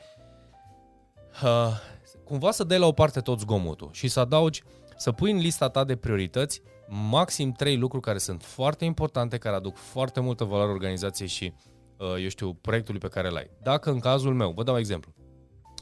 uh, 1.42 1.72
cumva 2.24 2.50
să 2.50 2.64
dai 2.64 2.78
la 2.78 2.86
o 2.86 2.92
parte 2.92 3.20
tot 3.20 3.38
zgomotul 3.40 3.88
și 3.92 4.08
să 4.08 4.20
adaugi, 4.20 4.62
să 4.96 5.12
pui 5.12 5.30
în 5.30 5.38
lista 5.38 5.68
ta 5.68 5.84
de 5.84 5.96
priorități 5.96 6.62
maxim 6.88 7.52
trei 7.52 7.76
lucruri 7.76 8.04
care 8.04 8.18
sunt 8.18 8.42
foarte 8.42 8.84
importante, 8.84 9.38
care 9.38 9.56
aduc 9.56 9.76
foarte 9.76 10.20
multă 10.20 10.44
valoare 10.44 10.70
organizației 10.70 11.28
și, 11.28 11.52
uh, 11.98 12.22
eu 12.22 12.28
știu, 12.28 12.54
proiectului 12.54 13.00
pe 13.00 13.08
care 13.08 13.28
l-ai. 13.28 13.50
Dacă 13.62 13.90
în 13.90 13.98
cazul 13.98 14.34
meu, 14.34 14.50
vă 14.50 14.62
dau 14.62 14.78
exemplu, 14.78 15.12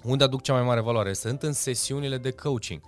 unde 0.05 0.25
aduc 0.25 0.43
cea 0.43 0.53
mai 0.53 0.63
mare 0.63 0.81
valoare? 0.81 1.13
Sunt 1.13 1.43
în 1.43 1.53
sesiunile 1.53 2.19
de 2.19 2.31
coaching, 2.31 2.81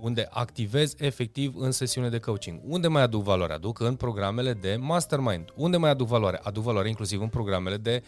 unde 0.00 0.28
activez 0.30 0.94
efectiv 0.98 1.54
în 1.56 1.70
sesiune 1.70 2.08
de 2.08 2.18
coaching. 2.18 2.60
Unde 2.66 2.88
mai 2.88 3.02
aduc 3.02 3.22
valoare? 3.22 3.52
Aduc 3.52 3.80
în 3.80 3.94
programele 3.94 4.52
de 4.52 4.76
mastermind. 4.80 5.52
Unde 5.56 5.76
mai 5.76 5.90
aduc 5.90 6.06
valoare? 6.06 6.40
Aduc 6.42 6.62
valoare 6.62 6.88
inclusiv 6.88 7.20
în 7.20 7.28
programele 7.28 7.76
de, 7.76 8.02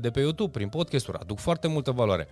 de 0.00 0.10
pe 0.10 0.20
YouTube, 0.20 0.50
prin 0.50 0.68
podcasturi. 0.68 1.18
Aduc 1.18 1.38
foarte 1.38 1.68
multă 1.68 1.90
valoare. 1.90 2.28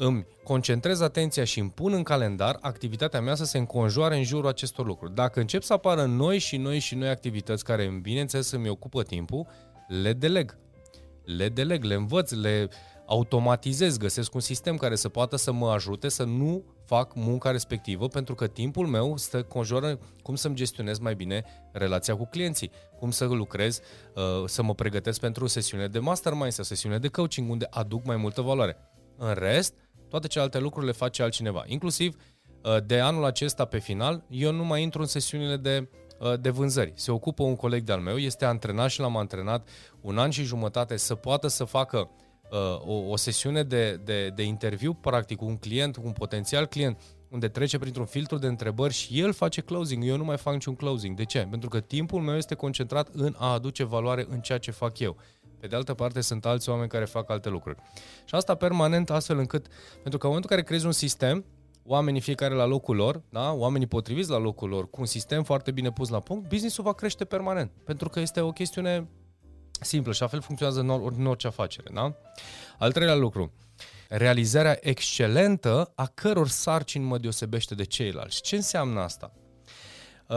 Îmi 0.00 0.26
concentrez 0.44 1.00
atenția 1.00 1.44
și 1.44 1.58
îmi 1.58 1.70
pun 1.70 1.92
în 1.92 2.02
calendar 2.02 2.58
activitatea 2.60 3.20
mea 3.20 3.34
să 3.34 3.44
se 3.44 3.58
înconjoare 3.58 4.16
în 4.16 4.22
jurul 4.22 4.48
acestor 4.48 4.86
lucruri. 4.86 5.14
Dacă 5.14 5.40
încep 5.40 5.62
să 5.62 5.72
apară 5.72 6.04
noi 6.04 6.38
și 6.38 6.56
noi 6.56 6.78
și 6.78 6.94
noi 6.94 7.08
activități 7.08 7.64
care, 7.64 7.98
bineînțeles, 8.02 8.50
îmi 8.50 8.68
ocupă 8.68 9.02
timpul, 9.02 9.46
le 9.88 10.12
deleg. 10.12 10.58
Le 11.24 11.48
deleg, 11.48 11.84
le 11.84 11.94
învăț, 11.94 12.30
le 12.30 12.68
automatizez, 13.08 13.96
găsesc 13.96 14.34
un 14.34 14.40
sistem 14.40 14.76
care 14.76 14.94
să 14.94 15.08
poată 15.08 15.36
să 15.36 15.52
mă 15.52 15.70
ajute 15.70 16.08
să 16.08 16.24
nu 16.24 16.64
fac 16.84 17.14
munca 17.14 17.50
respectivă, 17.50 18.08
pentru 18.08 18.34
că 18.34 18.46
timpul 18.46 18.86
meu 18.86 19.16
stă 19.16 19.42
conjură 19.42 19.98
cum 20.22 20.34
să-mi 20.34 20.54
gestionez 20.54 20.98
mai 20.98 21.14
bine 21.14 21.44
relația 21.72 22.16
cu 22.16 22.26
clienții, 22.26 22.70
cum 22.98 23.10
să 23.10 23.24
lucrez, 23.24 23.80
uh, 24.14 24.22
să 24.46 24.62
mă 24.62 24.74
pregătesc 24.74 25.20
pentru 25.20 25.46
sesiune 25.46 25.86
de 25.86 25.98
mastermind 25.98 26.52
sau 26.52 26.64
sesiune 26.64 26.98
de 26.98 27.08
coaching, 27.08 27.50
unde 27.50 27.66
aduc 27.70 28.04
mai 28.04 28.16
multă 28.16 28.40
valoare. 28.40 28.76
În 29.16 29.34
rest, 29.34 29.74
toate 30.08 30.26
celelalte 30.26 30.58
lucruri 30.58 30.86
le 30.86 30.92
face 30.92 31.22
altcineva. 31.22 31.64
Inclusiv 31.66 32.16
uh, 32.64 32.84
de 32.86 33.00
anul 33.00 33.24
acesta 33.24 33.64
pe 33.64 33.78
final, 33.78 34.24
eu 34.28 34.52
nu 34.52 34.64
mai 34.64 34.82
intru 34.82 35.00
în 35.00 35.06
sesiunile 35.06 35.56
de 35.56 35.88
uh, 36.20 36.40
de 36.40 36.50
vânzări. 36.50 36.92
Se 36.94 37.10
ocupă 37.10 37.42
un 37.42 37.56
coleg 37.56 37.82
de-al 37.82 38.00
meu, 38.00 38.16
este 38.16 38.44
antrenat 38.44 38.90
și 38.90 39.00
l-am 39.00 39.16
antrenat 39.16 39.68
un 40.00 40.18
an 40.18 40.30
și 40.30 40.42
jumătate 40.42 40.96
să 40.96 41.14
poată 41.14 41.48
să 41.48 41.64
facă 41.64 41.98
Uh, 41.98 42.26
o, 42.84 43.10
o 43.10 43.16
sesiune 43.16 43.62
de, 43.62 44.00
de, 44.04 44.28
de 44.28 44.42
interviu, 44.42 44.94
practic, 44.94 45.36
cu 45.36 45.44
un 45.44 45.56
client, 45.56 45.96
cu 45.96 46.02
un 46.06 46.12
potențial 46.12 46.66
client, 46.66 47.00
unde 47.28 47.48
trece 47.48 47.78
printr-un 47.78 48.06
filtru 48.06 48.38
de 48.38 48.46
întrebări 48.46 48.92
și 48.92 49.20
el 49.20 49.32
face 49.32 49.60
closing. 49.60 50.04
Eu 50.04 50.16
nu 50.16 50.24
mai 50.24 50.36
fac 50.36 50.52
niciun 50.52 50.74
closing. 50.74 51.16
De 51.16 51.24
ce? 51.24 51.46
Pentru 51.50 51.68
că 51.68 51.80
timpul 51.80 52.20
meu 52.20 52.36
este 52.36 52.54
concentrat 52.54 53.08
în 53.12 53.34
a 53.38 53.52
aduce 53.52 53.84
valoare 53.84 54.26
în 54.28 54.40
ceea 54.40 54.58
ce 54.58 54.70
fac 54.70 54.98
eu. 54.98 55.16
Pe 55.60 55.66
de 55.66 55.76
altă 55.76 55.94
parte, 55.94 56.20
sunt 56.20 56.46
alți 56.46 56.68
oameni 56.68 56.88
care 56.88 57.04
fac 57.04 57.30
alte 57.30 57.48
lucruri. 57.48 57.76
Și 58.24 58.34
asta 58.34 58.54
permanent, 58.54 59.10
astfel 59.10 59.38
încât, 59.38 59.66
pentru 60.02 60.18
că 60.18 60.26
în 60.26 60.32
momentul 60.32 60.50
în 60.50 60.56
care 60.56 60.62
creezi 60.62 60.86
un 60.86 60.92
sistem, 60.92 61.44
oamenii 61.84 62.20
fiecare 62.20 62.54
la 62.54 62.64
locul 62.64 62.96
lor, 62.96 63.22
da? 63.30 63.52
oamenii 63.52 63.86
potriviți 63.86 64.30
la 64.30 64.38
locul 64.38 64.68
lor, 64.68 64.90
cu 64.90 65.00
un 65.00 65.06
sistem 65.06 65.42
foarte 65.42 65.70
bine 65.70 65.92
pus 65.92 66.08
la 66.08 66.20
punct, 66.20 66.48
businessul 66.48 66.84
va 66.84 66.92
crește 66.92 67.24
permanent. 67.24 67.70
Pentru 67.84 68.08
că 68.08 68.20
este 68.20 68.40
o 68.40 68.50
chestiune 68.50 69.08
simplă 69.80 70.12
și 70.12 70.20
la 70.20 70.26
fel 70.26 70.40
funcționează 70.40 70.80
în, 70.80 70.88
or- 70.88 71.12
în 71.16 71.26
orice 71.26 71.46
afacere. 71.46 71.90
Da? 71.92 72.14
Al 72.78 72.92
treilea 72.92 73.14
lucru, 73.14 73.52
realizarea 74.08 74.78
excelentă 74.80 75.92
a 75.94 76.06
căror 76.14 76.48
sarcini 76.48 77.04
mă 77.04 77.18
deosebește 77.18 77.74
de 77.74 77.84
ceilalți. 77.84 78.40
Ce 78.40 78.56
înseamnă 78.56 79.00
asta? 79.00 79.32
Uh, 80.26 80.36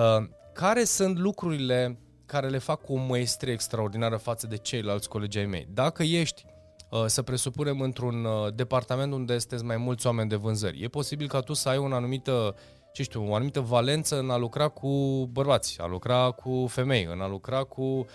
care 0.53 0.83
sunt 0.83 1.17
lucrurile 1.17 1.99
care 2.25 2.49
le 2.49 2.57
fac 2.57 2.81
cu 2.81 2.93
o 2.93 2.97
maestrie 2.97 3.53
extraordinară 3.53 4.17
față 4.17 4.47
de 4.47 4.57
ceilalți 4.57 5.09
colegi 5.09 5.37
ai 5.37 5.45
mei? 5.45 5.67
Dacă 5.69 6.03
ești 6.03 6.45
uh, 6.89 7.03
să 7.05 7.21
presupunem 7.21 7.81
într-un 7.81 8.25
uh, 8.25 8.53
departament 8.53 9.13
unde 9.13 9.37
sunteți 9.37 9.63
mai 9.63 9.77
mulți 9.77 10.05
oameni 10.05 10.29
de 10.29 10.35
vânzări. 10.35 10.83
E 10.83 10.87
posibil 10.87 11.27
ca 11.27 11.39
tu 11.39 11.53
să 11.53 11.69
ai 11.69 11.77
o 11.77 11.85
anumită, 11.93 12.55
ce 12.93 13.03
știu, 13.03 13.29
o 13.29 13.35
anumită 13.35 13.59
valență 13.59 14.19
în 14.19 14.29
a 14.29 14.37
lucra 14.37 14.67
cu 14.67 15.25
bărbați, 15.31 15.77
a 15.79 15.85
lucra 15.85 16.31
cu 16.31 16.65
femei, 16.67 17.07
în 17.11 17.21
a 17.21 17.27
lucra 17.27 17.63
cu, 17.63 17.81
uh, 17.81 18.05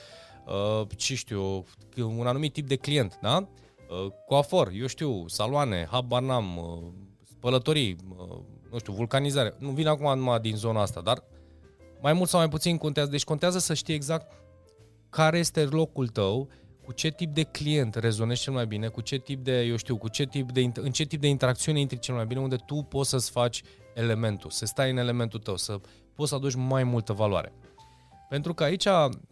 ce 0.97 1.15
știu, 1.15 1.65
un 1.97 2.27
anumit 2.27 2.53
tip 2.53 2.67
de 2.67 2.77
client, 2.77 3.19
da? 3.23 3.49
Uh, 3.89 4.13
coafor, 4.27 4.71
eu 4.75 4.87
știu, 4.87 5.29
saloane, 5.29 5.87
habar 5.91 6.23
n-am, 6.23 6.57
uh, 6.57 6.93
spălătorii, 7.31 7.97
uh, 8.09 8.39
nu 8.71 8.79
știu, 8.79 8.93
vulcanizare. 8.93 9.55
Nu 9.59 9.71
vin 9.71 9.87
acum 9.87 10.19
numai 10.19 10.41
din 10.41 10.57
zona 10.57 10.81
asta, 10.81 11.01
dar 11.01 11.25
mai 12.01 12.13
mult 12.13 12.29
sau 12.29 12.39
mai 12.41 12.49
puțin 12.49 12.79
contează. 12.79 13.11
Deci 13.11 13.25
contează 13.25 13.59
să 13.59 13.75
știi 13.75 13.95
exact 13.95 14.33
care 15.11 15.39
este 15.39 15.65
locul 15.65 16.09
tău, 16.09 16.49
cu 16.85 16.93
ce 16.93 17.11
tip 17.11 17.35
de 17.35 17.43
client 17.43 17.95
rezonezi 17.95 18.43
cel 18.43 18.53
mai 18.53 18.67
bine, 18.67 18.89
cu 18.89 19.01
ce 19.01 19.17
tip 19.17 19.45
de, 19.45 19.61
eu 19.61 19.77
știu, 19.77 19.97
cu 19.97 20.09
ce 20.09 20.25
tip 20.25 20.53
de, 20.53 20.71
în 20.75 20.91
ce 20.91 21.05
tip 21.05 21.21
de 21.21 21.29
interacțiune 21.29 21.81
intri 21.81 21.99
cel 21.99 22.15
mai 22.15 22.27
bine, 22.27 22.41
unde 22.41 22.57
tu 22.57 22.75
poți 22.75 23.11
să-ți 23.11 23.31
faci 23.31 23.63
elementul, 23.95 24.51
să 24.51 24.65
stai 24.65 24.91
în 24.91 24.97
elementul 24.97 25.41
tău, 25.41 25.57
să 25.57 25.81
poți 26.15 26.29
să 26.29 26.35
aduci 26.35 26.55
mai 26.55 26.85
multă 26.85 27.13
valoare. 27.13 27.53
Pentru 28.29 28.55
că 28.55 28.65
aici, 28.65 28.87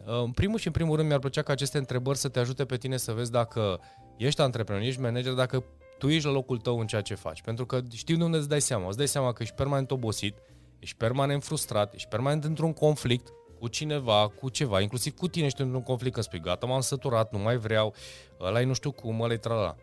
în 0.05 0.31
primul 0.31 0.59
și 0.59 0.67
în 0.67 0.73
primul 0.73 0.95
rând, 0.95 1.07
mi-ar 1.07 1.19
plăcea 1.19 1.41
ca 1.41 1.51
aceste 1.51 1.77
întrebări 1.77 2.17
să 2.17 2.29
te 2.29 2.39
ajute 2.39 2.65
pe 2.65 2.77
tine 2.77 2.97
să 2.97 3.11
vezi 3.11 3.31
dacă 3.31 3.79
ești 4.17 4.41
antreprenor, 4.41 4.83
ești 4.83 5.01
manager, 5.01 5.33
dacă 5.33 5.63
tu 5.97 6.09
ești 6.09 6.25
la 6.25 6.31
locul 6.31 6.57
tău 6.57 6.79
în 6.79 6.87
ceea 6.87 7.01
ce 7.01 7.15
faci. 7.15 7.41
Pentru 7.41 7.65
că 7.65 7.79
știi 7.93 8.17
de 8.17 8.23
unde 8.23 8.37
îți 8.37 8.49
dai 8.49 8.61
seama. 8.61 8.87
Îți 8.87 8.97
dai 8.97 9.07
seama 9.07 9.33
că 9.33 9.43
ești 9.43 9.55
permanent 9.55 9.91
obosit, 9.91 10.37
ești 10.79 10.97
permanent 10.97 11.43
frustrat, 11.43 11.93
ești 11.93 12.07
permanent 12.07 12.43
într-un 12.43 12.73
conflict 12.73 13.27
cu 13.59 13.67
cineva, 13.67 14.27
cu 14.27 14.49
ceva, 14.49 14.81
inclusiv 14.81 15.13
cu 15.13 15.27
tine 15.27 15.45
ești 15.45 15.61
într-un 15.61 15.83
conflict, 15.83 16.13
când 16.13 16.25
spui, 16.25 16.39
gata, 16.39 16.65
m-am 16.65 16.81
săturat, 16.81 17.31
nu 17.31 17.39
mai 17.39 17.57
vreau, 17.57 17.93
ăla 18.39 18.63
nu 18.63 18.73
știu 18.73 18.91
cum, 18.91 19.21
ăla 19.21 19.35
trala. 19.35 19.75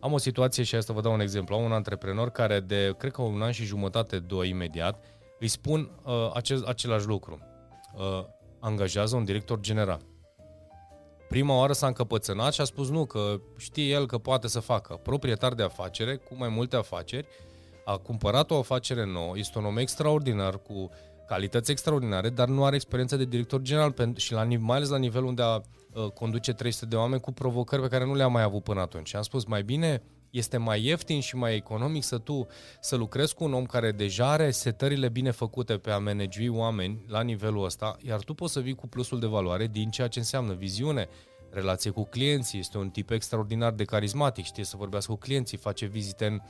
Am 0.00 0.12
o 0.12 0.18
situație 0.18 0.62
și 0.62 0.74
asta 0.74 0.92
vă 0.92 1.00
dau 1.00 1.12
un 1.12 1.20
exemplu. 1.20 1.56
Am 1.56 1.62
un 1.62 1.72
antreprenor 1.72 2.30
care 2.30 2.60
de, 2.60 2.94
cred 2.98 3.12
că 3.12 3.22
un 3.22 3.42
an 3.42 3.50
și 3.50 3.64
jumătate, 3.64 4.18
doi 4.18 4.48
imediat, 4.48 5.04
îi 5.38 5.48
spun 5.48 5.90
uh, 6.04 6.30
acel, 6.34 6.64
același 6.66 7.06
lucru. 7.06 7.38
Uh, 7.96 8.24
angajează 8.60 9.16
un 9.16 9.24
director 9.24 9.60
general. 9.60 10.00
Prima 11.28 11.56
oară 11.56 11.72
s-a 11.72 11.86
încăpățânat 11.86 12.52
și 12.52 12.60
a 12.60 12.64
spus 12.64 12.88
nu, 12.88 13.04
că 13.04 13.40
știe 13.56 13.84
el 13.84 14.06
că 14.06 14.18
poate 14.18 14.48
să 14.48 14.60
facă. 14.60 14.94
Proprietar 14.94 15.54
de 15.54 15.62
afacere, 15.62 16.16
cu 16.16 16.34
mai 16.34 16.48
multe 16.48 16.76
afaceri, 16.76 17.26
a 17.84 17.96
cumpărat 17.96 18.50
o 18.50 18.58
afacere 18.58 19.06
nouă, 19.06 19.38
este 19.38 19.58
un 19.58 19.64
om 19.64 19.76
extraordinar, 19.76 20.58
cu 20.58 20.90
calități 21.26 21.70
extraordinare, 21.70 22.28
dar 22.28 22.48
nu 22.48 22.64
are 22.64 22.74
experiență 22.74 23.16
de 23.16 23.24
director 23.24 23.60
general 23.60 23.94
și 24.16 24.32
la, 24.32 24.44
mai 24.58 24.76
ales 24.76 24.88
la 24.88 24.98
nivelul 24.98 25.28
unde 25.28 25.42
a, 25.42 25.54
uh, 25.54 26.10
conduce 26.14 26.52
300 26.52 26.86
de 26.86 26.96
oameni 26.96 27.20
cu 27.20 27.32
provocări 27.32 27.82
pe 27.82 27.88
care 27.88 28.04
nu 28.04 28.14
le-a 28.14 28.26
mai 28.26 28.42
avut 28.42 28.62
până 28.62 28.80
atunci. 28.80 29.08
Și 29.08 29.16
am 29.16 29.22
spus, 29.22 29.44
mai 29.44 29.62
bine 29.62 30.02
este 30.36 30.56
mai 30.56 30.84
ieftin 30.84 31.20
și 31.20 31.36
mai 31.36 31.54
economic 31.54 32.02
să 32.02 32.18
tu 32.18 32.46
să 32.80 32.96
lucrezi 32.96 33.34
cu 33.34 33.44
un 33.44 33.54
om 33.54 33.64
care 33.64 33.92
deja 33.92 34.30
are 34.30 34.50
setările 34.50 35.08
bine 35.08 35.30
făcute 35.30 35.76
pe 35.76 35.90
a 35.90 35.98
managui 35.98 36.48
oameni 36.48 37.04
la 37.08 37.22
nivelul 37.22 37.64
ăsta, 37.64 37.96
iar 38.02 38.20
tu 38.20 38.34
poți 38.34 38.52
să 38.52 38.60
vii 38.60 38.74
cu 38.74 38.88
plusul 38.88 39.20
de 39.20 39.26
valoare 39.26 39.66
din 39.66 39.90
ceea 39.90 40.08
ce 40.08 40.18
înseamnă 40.18 40.54
viziune, 40.54 41.08
relație 41.50 41.90
cu 41.90 42.04
clienții, 42.04 42.58
este 42.58 42.78
un 42.78 42.90
tip 42.90 43.10
extraordinar 43.10 43.72
de 43.72 43.84
carismatic, 43.84 44.44
știe 44.44 44.64
să 44.64 44.76
vorbească 44.76 45.12
cu 45.12 45.18
clienții, 45.18 45.58
face 45.58 45.86
vizite 45.86 46.26
în, 46.26 46.40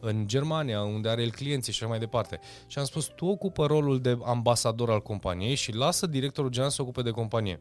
în 0.00 0.26
Germania, 0.26 0.82
unde 0.82 1.08
are 1.08 1.22
el 1.22 1.30
clienții 1.30 1.72
și 1.72 1.82
așa 1.82 1.90
mai 1.90 1.98
departe. 1.98 2.40
Și 2.66 2.78
am 2.78 2.84
spus, 2.84 3.06
tu 3.06 3.26
ocupă 3.26 3.66
rolul 3.66 4.00
de 4.00 4.18
ambasador 4.24 4.90
al 4.90 5.00
companiei 5.02 5.54
și 5.54 5.74
lasă 5.74 6.06
directorul 6.06 6.50
general 6.50 6.72
să 6.72 6.82
ocupe 6.82 7.02
de 7.02 7.10
companie. 7.10 7.60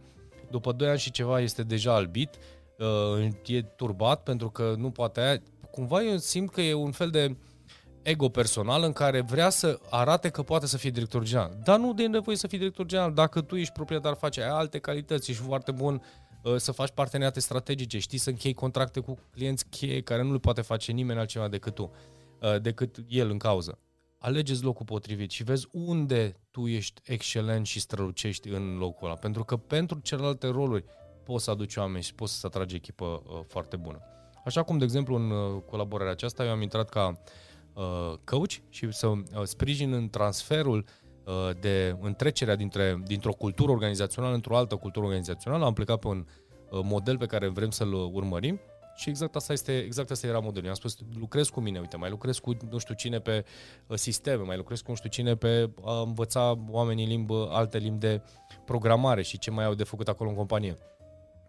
După 0.51 0.71
2 0.71 0.89
ani 0.89 1.00
și 1.00 1.12
ceva 1.12 1.39
este 1.39 1.63
deja 1.63 1.93
albit, 1.93 2.38
uh, 3.17 3.27
e 3.45 3.62
turbat 3.62 4.24
pentru 4.24 4.50
că 4.50 4.74
nu 4.77 4.91
poate 4.91 5.19
aia. 5.19 5.41
Cumva 5.72 6.04
eu 6.04 6.18
simt 6.18 6.52
că 6.52 6.62
e 6.62 6.74
un 6.74 6.92
fel 6.92 7.10
de 7.10 7.38
ego 8.02 8.30
personal 8.30 8.84
în 8.84 8.94
care 8.94 9.22
vrea 9.22 9.50
să 9.50 9.80
arate 9.90 10.30
că 10.30 10.44
poate 10.44 10.66
să 10.66 10.78
fie 10.78 10.90
director 10.90 11.24
general. 11.24 11.58
Dar 11.64 11.80
nu 11.80 11.94
de 11.94 12.08
nevoie 12.08 12.38
să 12.38 12.48
fii 12.48 12.58
director 12.58 12.86
general. 12.86 13.14
Dacă 13.14 13.42
tu 13.42 13.56
ești 13.56 13.74
proprietar, 13.74 14.16
faci 14.16 14.38
ai 14.38 14.50
alte 14.50 14.80
calități, 14.80 15.32
ești 15.32 15.44
foarte 15.44 15.72
bun 15.72 16.02
Uh, 16.44 16.56
să 16.56 16.72
faci 16.72 16.90
parteneriate 16.90 17.40
strategice, 17.40 18.00
știi 18.00 18.18
să 18.18 18.30
închei 18.30 18.54
contracte 18.54 19.00
cu 19.00 19.18
clienți 19.32 19.66
cheie 19.70 20.02
care 20.02 20.24
nu 20.24 20.32
le 20.32 20.38
poate 20.38 20.62
face 20.62 20.92
nimeni 20.92 21.20
altceva 21.20 21.48
decât 21.48 21.76
tu, 21.76 21.92
uh, 22.42 22.62
decât 22.62 22.98
el 23.08 23.30
în 23.30 23.38
cauză. 23.38 23.80
Alegeți 24.18 24.64
locul 24.64 24.86
potrivit 24.86 25.32
și 25.32 25.44
vezi 25.44 25.68
unde 25.72 26.40
tu 26.52 26.68
ești 26.68 27.02
excelent 27.04 27.66
și 27.66 27.80
strălucești 27.80 28.50
în 28.50 28.78
locul 28.78 29.08
ăla. 29.08 29.16
Pentru 29.16 29.44
că 29.44 29.58
pentru 29.58 30.00
celelalte 30.00 30.48
roluri 30.48 30.86
poți 31.24 31.44
să 31.44 31.52
aduci 31.52 31.76
oameni 31.76 32.04
și 32.04 32.16
poți 32.16 32.40
să 32.40 32.46
atragi 32.46 32.76
echipă 32.76 33.06
uh, 33.06 33.40
foarte 33.48 33.76
bună. 33.76 34.00
Așa 34.46 34.63
cum, 34.63 34.77
de 34.77 34.84
exemplu, 34.84 35.15
în 35.15 35.31
colaborarea 35.60 36.12
aceasta 36.12 36.43
eu 36.46 36.51
am 36.51 36.62
intrat 36.62 36.89
ca 36.89 37.22
coach 38.24 38.51
și 38.69 38.91
să 38.91 39.13
sprijin 39.43 39.93
în 39.93 40.10
transferul 40.10 40.86
Uh, 41.29 41.50
de 41.60 41.98
întrecerea 42.01 42.55
dintre, 42.55 43.01
dintr-o 43.05 43.34
cultură 43.34 43.72
organizațională 43.72 44.34
într-o 44.34 44.58
altă 44.58 44.75
cultură 44.75 45.05
organizațională. 45.05 45.65
Am 45.65 45.74
plecat 45.74 46.00
pe 46.00 46.08
un 46.08 46.25
uh, 46.69 46.79
model 46.84 47.17
pe 47.17 47.25
care 47.25 47.48
vrem 47.48 47.69
să-l 47.69 47.93
urmărim 47.93 48.60
și 48.96 49.10
exact 49.10 49.36
asta, 49.36 49.53
este, 49.53 49.77
exact 49.77 50.12
asta 50.12 50.27
era 50.27 50.39
modelul. 50.39 50.69
am 50.69 50.75
spus, 50.75 50.98
lucrez 51.19 51.50
cu 51.50 51.60
mine, 51.60 51.79
uite, 51.79 51.98
mai 51.98 52.10
lucrez 52.10 52.38
cu 52.39 52.58
nu 52.69 52.77
știu 52.77 52.93
cine 52.93 53.19
pe 53.19 53.46
uh, 53.88 53.98
sisteme, 53.98 54.43
mai 54.43 54.58
lucrez 54.58 54.81
cu 54.81 54.89
nu 54.89 54.96
știu 54.96 55.10
cine 55.10 55.36
pe 55.36 55.69
a 55.84 56.01
învăța 56.01 56.60
oamenii 56.69 57.05
limbă, 57.05 57.50
alte 57.51 57.77
limbi 57.77 58.00
de 58.00 58.22
programare 58.65 59.22
și 59.22 59.38
ce 59.38 59.51
mai 59.51 59.65
au 59.65 59.74
de 59.74 59.84
făcut 59.84 60.08
acolo 60.08 60.29
în 60.29 60.36
companie. 60.36 60.77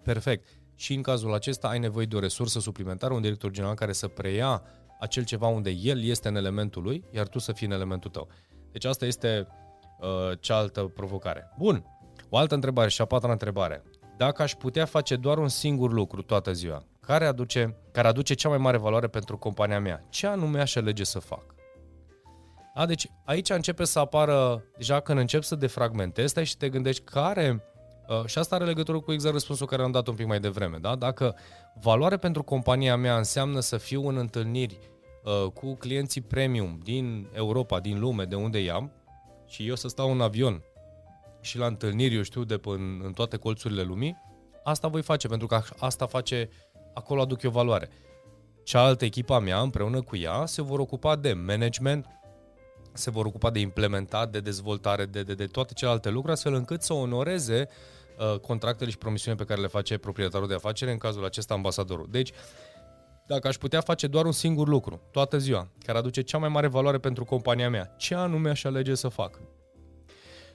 Perfect. 0.02 0.46
Și 0.80 0.94
în 0.94 1.02
cazul 1.02 1.34
acesta 1.34 1.68
ai 1.68 1.78
nevoie 1.78 2.06
de 2.06 2.16
o 2.16 2.18
resursă 2.18 2.60
suplimentară, 2.60 3.14
un 3.14 3.20
director 3.20 3.50
general 3.50 3.74
care 3.74 3.92
să 3.92 4.08
preia 4.08 4.62
acel 5.00 5.24
ceva 5.24 5.46
unde 5.46 5.70
el 5.70 6.04
este 6.04 6.28
în 6.28 6.36
elementul 6.36 6.82
lui, 6.82 7.04
iar 7.10 7.28
tu 7.28 7.38
să 7.38 7.52
fii 7.52 7.66
în 7.66 7.72
elementul 7.72 8.10
tău. 8.10 8.28
Deci 8.72 8.84
asta 8.84 9.06
este 9.06 9.46
uh, 10.00 10.38
cealaltă 10.40 10.82
provocare. 10.82 11.52
Bun, 11.58 11.84
o 12.28 12.36
altă 12.36 12.54
întrebare 12.54 12.88
și 12.88 13.00
a 13.00 13.04
patra 13.04 13.32
întrebare. 13.32 13.82
Dacă 14.16 14.42
aș 14.42 14.54
putea 14.54 14.84
face 14.84 15.16
doar 15.16 15.38
un 15.38 15.48
singur 15.48 15.92
lucru 15.92 16.22
toată 16.22 16.52
ziua, 16.52 16.84
care 17.00 17.26
aduce, 17.26 17.76
care 17.92 18.08
aduce 18.08 18.34
cea 18.34 18.48
mai 18.48 18.58
mare 18.58 18.76
valoare 18.76 19.06
pentru 19.06 19.38
compania 19.38 19.80
mea, 19.80 20.06
ce 20.08 20.26
anume 20.26 20.60
aș 20.60 20.74
alege 20.74 21.04
să 21.04 21.18
fac? 21.18 21.54
Da, 22.74 22.86
deci 22.86 23.10
aici 23.24 23.50
începe 23.50 23.84
să 23.84 23.98
apară, 23.98 24.64
deja 24.76 25.00
când 25.00 25.18
încep 25.18 25.42
să 25.42 25.54
defragmentezi, 25.54 26.28
stai 26.28 26.44
și 26.44 26.56
te 26.56 26.68
gândești 26.68 27.02
care, 27.04 27.64
uh, 28.10 28.24
și 28.24 28.38
asta 28.38 28.54
are 28.54 28.64
legătură 28.64 29.00
cu 29.00 29.12
exact 29.12 29.32
răspunsul 29.32 29.66
care 29.66 29.82
am 29.82 29.90
dat 29.90 30.06
un 30.06 30.14
pic 30.14 30.26
mai 30.26 30.40
devreme, 30.40 30.78
da? 30.78 30.94
dacă 30.94 31.36
valoare 31.80 32.16
pentru 32.16 32.42
compania 32.42 32.96
mea 32.96 33.16
înseamnă 33.16 33.60
să 33.60 33.76
fiu 33.76 34.08
în 34.08 34.16
întâlniri 34.16 34.78
uh, 35.24 35.50
cu 35.50 35.74
clienții 35.74 36.20
premium 36.20 36.80
din 36.82 37.28
Europa, 37.32 37.80
din 37.80 37.98
lume, 37.98 38.24
de 38.24 38.34
unde 38.34 38.58
i-am, 38.58 38.92
și 39.46 39.68
eu 39.68 39.74
să 39.74 39.88
stau 39.88 40.10
în 40.10 40.20
avion 40.20 40.62
și 41.40 41.58
la 41.58 41.66
întâlniri, 41.66 42.14
eu 42.14 42.22
știu, 42.22 42.44
de 42.44 42.58
pe 42.58 42.68
în, 42.68 43.00
în 43.04 43.12
toate 43.12 43.36
colțurile 43.36 43.82
lumii, 43.82 44.16
asta 44.64 44.88
voi 44.88 45.02
face, 45.02 45.28
pentru 45.28 45.46
că 45.46 45.62
asta 45.78 46.06
face, 46.06 46.48
acolo 46.94 47.20
aduc 47.20 47.42
eu 47.42 47.50
valoare. 47.50 47.88
Cealaltă 48.64 49.04
echipa 49.04 49.38
mea, 49.38 49.60
împreună 49.60 50.02
cu 50.02 50.16
ea, 50.16 50.46
se 50.46 50.62
vor 50.62 50.78
ocupa 50.78 51.16
de 51.16 51.32
management, 51.32 52.06
se 52.92 53.10
vor 53.10 53.26
ocupa 53.26 53.50
de 53.50 53.58
implementat, 53.58 54.30
de 54.30 54.40
dezvoltare, 54.40 55.04
de, 55.04 55.22
de, 55.22 55.34
de 55.34 55.46
toate 55.46 55.72
celelalte 55.72 56.08
lucruri, 56.08 56.32
astfel 56.32 56.54
încât 56.54 56.82
să 56.82 56.92
onoreze 56.92 57.68
uh, 57.68 57.99
contractele 58.40 58.90
și 58.90 58.98
promisiunile 58.98 59.42
pe 59.44 59.48
care 59.48 59.60
le 59.60 59.66
face 59.66 59.98
proprietarul 59.98 60.48
de 60.48 60.54
afacere, 60.54 60.90
în 60.90 60.98
cazul 60.98 61.24
acesta 61.24 61.54
ambasadorul. 61.54 62.06
Deci, 62.10 62.32
dacă 63.26 63.48
aș 63.48 63.56
putea 63.56 63.80
face 63.80 64.06
doar 64.06 64.24
un 64.24 64.32
singur 64.32 64.68
lucru, 64.68 65.00
toată 65.10 65.38
ziua, 65.38 65.68
care 65.84 65.98
aduce 65.98 66.22
cea 66.22 66.38
mai 66.38 66.48
mare 66.48 66.66
valoare 66.66 66.98
pentru 66.98 67.24
compania 67.24 67.70
mea, 67.70 67.94
ce 67.96 68.14
anume 68.14 68.50
aș 68.50 68.64
alege 68.64 68.94
să 68.94 69.08
fac? 69.08 69.40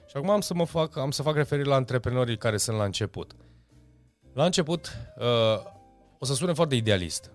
Și 0.08 0.16
acum 0.16 0.30
am 0.30 0.40
să, 0.40 0.54
mă 0.54 0.64
fac, 0.64 0.96
am 0.96 1.10
să 1.10 1.22
fac 1.22 1.34
referire 1.34 1.68
la 1.68 1.74
antreprenorii 1.74 2.36
care 2.36 2.56
sunt 2.56 2.76
la 2.76 2.84
început. 2.84 3.32
La 4.32 4.44
început, 4.44 4.96
uh, 5.18 5.24
o 6.18 6.24
să 6.24 6.34
sune 6.34 6.52
foarte 6.52 6.74
idealist. 6.74 7.30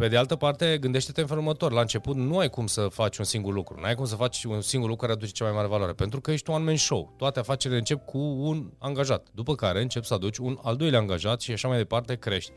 Pe 0.00 0.08
de 0.08 0.16
altă 0.16 0.36
parte, 0.36 0.78
gândește-te 0.78 1.20
în 1.20 1.26
felul 1.26 1.42
următor. 1.42 1.72
La 1.72 1.80
început 1.80 2.16
nu 2.16 2.38
ai 2.38 2.50
cum 2.50 2.66
să 2.66 2.88
faci 2.88 3.18
un 3.18 3.24
singur 3.24 3.52
lucru. 3.52 3.80
Nu 3.80 3.84
ai 3.84 3.94
cum 3.94 4.04
să 4.04 4.14
faci 4.14 4.44
un 4.44 4.60
singur 4.60 4.88
lucru 4.88 5.06
care 5.06 5.18
aduce 5.18 5.32
cea 5.32 5.44
mai 5.44 5.52
mare 5.52 5.66
valoare. 5.66 5.92
Pentru 5.92 6.20
că 6.20 6.30
ești 6.30 6.50
un 6.50 6.56
one-man 6.56 6.76
show. 6.76 7.14
Toate 7.16 7.38
afacerile 7.38 7.78
încep 7.78 8.04
cu 8.04 8.18
un 8.18 8.70
angajat. 8.78 9.28
După 9.34 9.54
care 9.54 9.82
încep 9.82 10.04
să 10.04 10.14
aduci 10.14 10.36
un 10.36 10.58
al 10.62 10.76
doilea 10.76 10.98
angajat 10.98 11.40
și 11.40 11.52
așa 11.52 11.68
mai 11.68 11.76
departe 11.76 12.16
crești. 12.16 12.52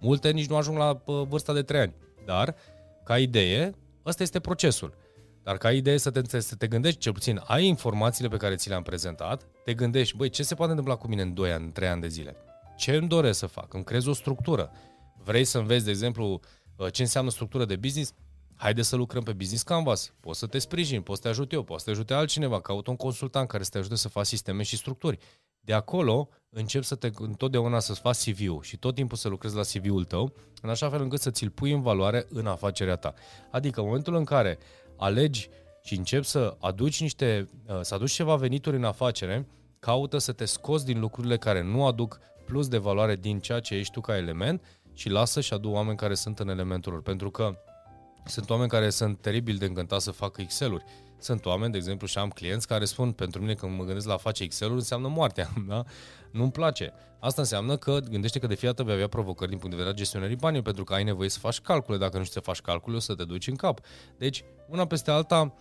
Multe 0.00 0.30
nici 0.30 0.48
nu 0.48 0.56
ajung 0.56 0.76
la 0.76 1.02
vârsta 1.04 1.52
de 1.52 1.62
3 1.62 1.80
ani. 1.80 1.94
Dar, 2.24 2.54
ca 3.04 3.18
idee, 3.18 3.74
ăsta 4.06 4.22
este 4.22 4.40
procesul. 4.40 4.94
Dar 5.42 5.56
ca 5.56 5.72
idee 5.72 5.96
să 5.96 6.10
te, 6.10 6.40
să 6.40 6.54
te 6.54 6.66
gândești, 6.66 6.98
cel 6.98 7.12
puțin 7.12 7.40
ai 7.44 7.66
informațiile 7.66 8.28
pe 8.28 8.36
care 8.36 8.54
ți 8.54 8.68
le-am 8.68 8.82
prezentat, 8.82 9.46
te 9.64 9.74
gândești, 9.74 10.16
băi, 10.16 10.28
ce 10.28 10.42
se 10.42 10.54
poate 10.54 10.70
întâmpla 10.70 10.96
cu 10.96 11.08
mine 11.08 11.22
în 11.22 11.34
2 11.34 11.52
ani, 11.52 11.64
în 11.64 11.72
3 11.72 11.88
ani 11.88 12.00
de 12.00 12.08
zile? 12.08 12.36
Ce 12.76 12.96
îmi 12.96 13.08
doresc 13.08 13.38
să 13.38 13.46
fac? 13.46 13.74
Îmi 13.74 13.84
creez 13.84 14.06
o 14.06 14.12
structură. 14.12 14.70
Vrei 15.24 15.44
să 15.44 15.58
înveți, 15.58 15.84
de 15.84 15.90
exemplu, 15.90 16.32
uh, 16.32 16.40
ce 16.92 17.02
înseamnă 17.02 17.30
structură 17.30 17.64
de 17.64 17.76
business? 17.76 18.14
Haide 18.54 18.82
să 18.82 18.96
lucrăm 18.96 19.22
pe 19.22 19.32
Business 19.32 19.62
Canvas. 19.62 20.12
Poți 20.20 20.38
să 20.38 20.46
te 20.46 20.58
sprijin, 20.58 21.02
poți 21.02 21.16
să 21.20 21.22
te 21.22 21.28
ajut 21.28 21.52
eu, 21.52 21.62
poți 21.62 21.78
să 21.78 21.84
te 21.84 21.90
ajute 21.90 22.14
altcineva, 22.14 22.60
caut 22.60 22.86
un 22.86 22.96
consultant 22.96 23.48
care 23.48 23.62
să 23.62 23.70
te 23.70 23.78
ajute 23.78 23.94
să 23.94 24.08
faci 24.08 24.26
sisteme 24.26 24.62
și 24.62 24.76
structuri. 24.76 25.18
De 25.60 25.72
acolo 25.72 26.28
încep 26.48 26.82
să 26.82 26.94
te, 26.94 27.10
întotdeauna 27.14 27.78
să 27.78 27.94
faci 27.94 28.30
CV-ul 28.30 28.62
și 28.62 28.76
tot 28.76 28.94
timpul 28.94 29.16
să 29.16 29.28
lucrezi 29.28 29.54
la 29.54 29.62
CV-ul 29.62 30.04
tău, 30.04 30.32
în 30.62 30.70
așa 30.70 30.90
fel 30.90 31.02
încât 31.02 31.20
să 31.20 31.30
ți-l 31.30 31.50
pui 31.50 31.72
în 31.72 31.82
valoare 31.82 32.26
în 32.28 32.46
afacerea 32.46 32.96
ta. 32.96 33.14
Adică 33.50 33.80
în 33.80 33.86
momentul 33.86 34.14
în 34.14 34.24
care 34.24 34.58
alegi 34.96 35.48
și 35.82 35.96
începi 35.96 36.26
să 36.26 36.56
aduci 36.60 37.00
niște, 37.00 37.48
uh, 37.66 37.80
să 37.80 37.94
aduci 37.94 38.12
ceva 38.12 38.36
venituri 38.36 38.76
în 38.76 38.84
afacere, 38.84 39.46
caută 39.78 40.18
să 40.18 40.32
te 40.32 40.44
scoți 40.44 40.84
din 40.84 41.00
lucrurile 41.00 41.36
care 41.36 41.62
nu 41.62 41.86
aduc 41.86 42.20
plus 42.44 42.68
de 42.68 42.78
valoare 42.78 43.16
din 43.16 43.40
ceea 43.40 43.60
ce 43.60 43.74
ești 43.74 43.92
tu 43.92 44.00
ca 44.00 44.16
element 44.16 44.62
și 44.94 45.08
lasă 45.08 45.40
și 45.40 45.54
adu 45.54 45.70
oameni 45.70 45.96
care 45.96 46.14
sunt 46.14 46.38
în 46.38 46.48
elementul 46.48 46.92
lor. 46.92 47.02
Pentru 47.02 47.30
că 47.30 47.58
sunt 48.24 48.50
oameni 48.50 48.68
care 48.68 48.90
sunt 48.90 49.20
teribil 49.20 49.56
de 49.56 49.64
încântați 49.64 50.04
să 50.04 50.10
facă 50.10 50.40
Excel-uri. 50.40 50.84
Sunt 51.18 51.46
oameni, 51.46 51.72
de 51.72 51.78
exemplu, 51.78 52.06
și 52.06 52.18
am 52.18 52.28
clienți 52.28 52.66
care 52.66 52.84
spun, 52.84 53.12
pentru 53.12 53.40
mine 53.40 53.54
când 53.54 53.76
mă 53.76 53.84
gândesc 53.84 54.06
la 54.06 54.14
a 54.14 54.16
face 54.16 54.42
Excel-uri, 54.42 54.78
înseamnă 54.78 55.08
moartea, 55.08 55.48
da? 55.68 55.84
Nu-mi 56.30 56.50
place. 56.50 56.92
Asta 57.20 57.40
înseamnă 57.40 57.76
că 57.76 57.98
gândește 58.10 58.38
că 58.38 58.46
de 58.46 58.54
fiecare 58.54 58.72
dată 58.72 58.82
vei 58.82 58.94
avea 58.94 59.08
provocări 59.08 59.50
din 59.50 59.58
punct 59.58 59.74
de 59.74 59.82
vedere 59.82 59.98
gestionării 59.98 60.36
banilor, 60.36 60.64
pentru 60.64 60.84
că 60.84 60.94
ai 60.94 61.04
nevoie 61.04 61.28
să 61.28 61.38
faci 61.38 61.60
calcule. 61.60 61.98
Dacă 61.98 62.16
nu 62.16 62.22
știi 62.22 62.34
să 62.34 62.40
faci 62.40 62.60
calcule, 62.60 62.96
o 62.96 62.98
să 62.98 63.14
te 63.14 63.24
duci 63.24 63.46
în 63.46 63.54
cap. 63.54 63.80
Deci, 64.18 64.44
una 64.68 64.86
peste 64.86 65.10
alta, 65.10 65.54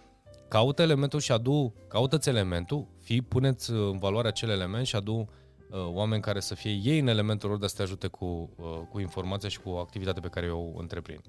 caută 0.47 0.81
elementul 0.81 1.19
și 1.19 1.31
adu, 1.31 1.73
caută-ți 1.87 2.29
elementul, 2.29 2.87
fii, 2.99 3.21
puneți 3.21 3.71
în 3.71 3.99
valoare 3.99 4.27
acel 4.27 4.49
element 4.49 4.85
și 4.85 4.95
adu 4.95 5.13
uh, 5.13 5.27
oameni 5.71 6.21
care 6.21 6.39
să 6.39 6.55
fie 6.55 6.71
ei 6.71 6.99
în 6.99 7.07
elementul 7.07 7.49
lor 7.49 7.57
de 7.57 7.65
a 7.65 7.67
să 7.67 7.75
te 7.75 7.81
ajute 7.81 8.07
cu, 8.07 8.25
uh, 8.25 8.65
cu 8.89 8.99
informația 8.99 9.49
și 9.49 9.59
cu 9.59 9.69
activitatea 9.69 10.21
pe 10.21 10.27
care 10.27 10.51
o 10.51 10.79
întreprind. 10.79 11.21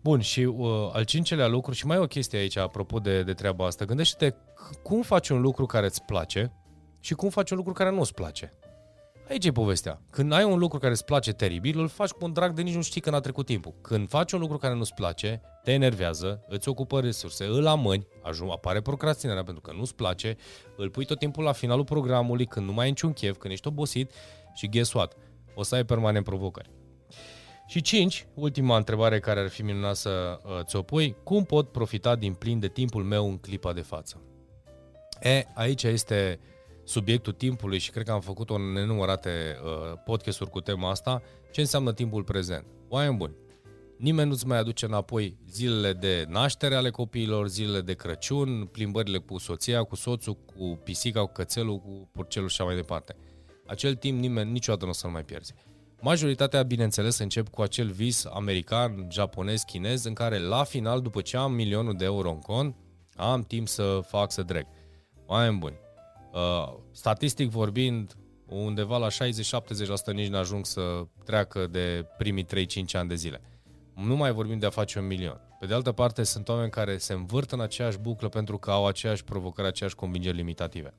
Bun, 0.00 0.20
și 0.20 0.40
uh, 0.40 0.90
al 0.92 1.04
cincelea 1.04 1.46
lucru, 1.46 1.72
și 1.72 1.86
mai 1.86 1.96
e 1.96 2.00
o 2.00 2.06
chestie 2.06 2.38
aici 2.38 2.56
apropo 2.56 2.98
de, 2.98 3.22
de 3.22 3.32
treaba 3.32 3.66
asta, 3.66 3.84
gândește-te 3.84 4.34
cum 4.82 5.02
faci 5.02 5.28
un 5.28 5.40
lucru 5.40 5.66
care 5.66 5.86
îți 5.86 6.02
place 6.02 6.52
și 7.00 7.14
cum 7.14 7.28
faci 7.28 7.50
un 7.50 7.56
lucru 7.56 7.72
care 7.72 7.90
nu 7.90 8.00
îți 8.00 8.14
place. 8.14 8.54
Aici 9.28 9.44
e 9.44 9.52
povestea. 9.52 10.00
Când 10.10 10.32
ai 10.32 10.44
un 10.44 10.58
lucru 10.58 10.78
care 10.78 10.92
îți 10.92 11.04
place 11.04 11.32
teribil, 11.32 11.78
îl 11.78 11.88
faci 11.88 12.10
cu 12.10 12.24
un 12.24 12.32
drag 12.32 12.52
de 12.52 12.62
nici 12.62 12.74
nu 12.74 12.82
știi 12.82 13.00
când 13.00 13.14
a 13.14 13.20
trecut 13.20 13.46
timpul. 13.46 13.74
Când 13.80 14.08
faci 14.08 14.32
un 14.32 14.40
lucru 14.40 14.58
care 14.58 14.74
nu-ți 14.74 14.94
place, 14.94 15.40
te 15.62 15.72
enervează, 15.72 16.44
îți 16.48 16.68
ocupă 16.68 17.00
resurse, 17.00 17.44
îl 17.44 17.66
amâni, 17.66 18.06
ajung, 18.22 18.50
apare 18.50 18.80
procrastinarea 18.80 19.42
pentru 19.44 19.62
că 19.62 19.72
nu-ți 19.72 19.94
place, 19.94 20.36
îl 20.76 20.90
pui 20.90 21.04
tot 21.04 21.18
timpul 21.18 21.44
la 21.44 21.52
finalul 21.52 21.84
programului, 21.84 22.46
când 22.46 22.66
nu 22.66 22.72
mai 22.72 22.84
ai 22.84 22.90
niciun 22.90 23.12
chef, 23.12 23.36
când 23.36 23.52
ești 23.52 23.68
obosit 23.68 24.12
și 24.54 24.68
guess 24.68 24.92
what? 24.92 25.16
O 25.54 25.62
să 25.62 25.74
ai 25.74 25.84
permanent 25.84 26.24
provocări. 26.24 26.70
Și 27.66 27.80
5, 27.80 28.26
ultima 28.34 28.76
întrebare 28.76 29.20
care 29.20 29.40
ar 29.40 29.48
fi 29.48 29.62
minunat 29.62 29.96
să 29.96 30.40
uh, 30.44 30.60
ți-o 30.64 30.82
pui, 30.82 31.16
cum 31.22 31.44
pot 31.44 31.68
profita 31.68 32.16
din 32.16 32.34
plin 32.34 32.58
de 32.58 32.68
timpul 32.68 33.02
meu 33.02 33.28
în 33.28 33.38
clipa 33.38 33.72
de 33.72 33.80
față? 33.80 34.20
E, 35.20 35.44
aici 35.54 35.82
este 35.82 36.40
subiectul 36.84 37.32
timpului 37.32 37.78
și 37.78 37.90
cred 37.90 38.04
că 38.04 38.12
am 38.12 38.20
făcut 38.20 38.50
o 38.50 38.58
nenumărate 38.58 39.58
uh, 39.64 39.98
podcasturi 40.04 40.50
cu 40.50 40.60
tema 40.60 40.90
asta, 40.90 41.22
ce 41.50 41.60
înseamnă 41.60 41.92
timpul 41.92 42.24
prezent. 42.24 42.64
Oameni 42.88 43.16
buni, 43.16 43.34
nimeni 44.02 44.28
nu-ți 44.28 44.46
mai 44.46 44.58
aduce 44.58 44.84
înapoi 44.84 45.38
zilele 45.48 45.92
de 45.92 46.24
naștere 46.28 46.74
ale 46.74 46.90
copiilor, 46.90 47.48
zilele 47.48 47.80
de 47.80 47.94
Crăciun, 47.94 48.64
plimbările 48.64 49.18
cu 49.18 49.38
soția, 49.38 49.82
cu 49.82 49.94
soțul, 49.94 50.34
cu 50.34 50.80
pisica, 50.84 51.20
cu 51.20 51.32
cățelul, 51.32 51.78
cu 51.78 52.08
porcelul 52.12 52.48
și 52.48 52.56
așa 52.60 52.64
mai 52.64 52.80
departe. 52.80 53.16
Acel 53.66 53.94
timp 53.94 54.20
nimeni 54.20 54.50
niciodată 54.50 54.84
nu 54.84 54.90
o 54.90 54.94
să-l 54.94 55.10
mai 55.10 55.24
pierzi. 55.24 55.54
Majoritatea, 56.00 56.62
bineînțeles, 56.62 57.18
încep 57.18 57.48
cu 57.48 57.62
acel 57.62 57.90
vis 57.90 58.24
american, 58.24 59.08
japonez, 59.10 59.62
chinez, 59.62 60.04
în 60.04 60.14
care 60.14 60.38
la 60.38 60.64
final, 60.64 61.00
după 61.00 61.20
ce 61.20 61.36
am 61.36 61.52
milionul 61.52 61.96
de 61.96 62.04
euro 62.04 62.30
în 62.30 62.38
cont, 62.38 62.76
am 63.16 63.42
timp 63.42 63.68
să 63.68 64.00
fac 64.06 64.32
să 64.32 64.42
dreg. 64.42 64.66
Oameni 65.26 65.58
buni, 65.58 65.76
uh, 66.32 66.74
statistic 66.92 67.50
vorbind, 67.50 68.16
undeva 68.46 68.98
la 68.98 69.08
60-70% 69.08 70.12
nici 70.12 70.28
nu 70.28 70.36
ajung 70.36 70.66
să 70.66 71.06
treacă 71.24 71.66
de 71.66 72.06
primii 72.18 72.44
3-5 72.44 72.94
ani 72.94 73.08
de 73.08 73.14
zile. 73.14 73.40
Nu 73.94 74.16
mai 74.16 74.32
vorbim 74.32 74.58
de 74.58 74.66
a 74.66 74.70
face 74.70 74.98
un 74.98 75.06
milion. 75.06 75.40
Pe 75.58 75.66
de 75.66 75.74
altă 75.74 75.92
parte, 75.92 76.22
sunt 76.22 76.48
oameni 76.48 76.70
care 76.70 76.96
se 76.98 77.12
învârt 77.12 77.50
în 77.50 77.60
aceeași 77.60 77.98
buclă 77.98 78.28
pentru 78.28 78.58
că 78.58 78.70
au 78.70 78.86
aceeași 78.86 79.24
provocări, 79.24 79.66
aceeași 79.66 79.94
convingeri 79.94 80.36
limitative. 80.36 80.94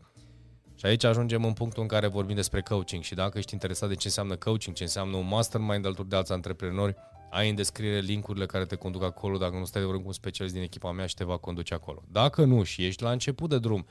Și 0.76 0.86
aici 0.86 1.04
ajungem 1.04 1.46
în 1.46 1.54
punctul 1.54 1.82
în 1.82 1.88
care 1.88 2.08
vorbim 2.08 2.36
despre 2.36 2.62
coaching 2.62 3.04
și 3.04 3.14
dacă 3.14 3.38
ești 3.38 3.54
interesat 3.54 3.90
de 3.90 3.96
ce 3.96 4.08
înseamnă 4.08 4.36
coaching, 4.36 4.76
ce 4.76 4.84
înseamnă 4.84 5.18
un 5.18 5.28
mastermind 5.28 5.86
alături 5.86 6.10
de 6.10 6.16
alți 6.16 6.32
antreprenori, 6.32 6.96
ai 7.32 7.50
în 7.50 7.56
descriere 7.56 8.00
linkurile 8.00 8.46
care 8.46 8.66
te 8.66 8.76
conduc 8.76 9.04
acolo, 9.04 9.38
dacă 9.38 9.58
nu 9.58 9.66
stai 9.66 9.82
de 9.82 9.88
vorbă 9.88 10.02
cu 10.02 10.08
un 10.08 10.14
specialist 10.14 10.56
din 10.56 10.64
echipa 10.64 10.92
mea 10.92 11.06
și 11.06 11.16
te 11.16 11.24
va 11.24 11.38
conduce 11.38 11.74
acolo. 11.74 12.04
Dacă 12.12 12.44
nu 12.44 12.64
și 12.64 12.86
ești 12.86 13.04
la 13.04 13.12
început 13.12 13.50
de 13.50 13.60
drum, 13.60 13.86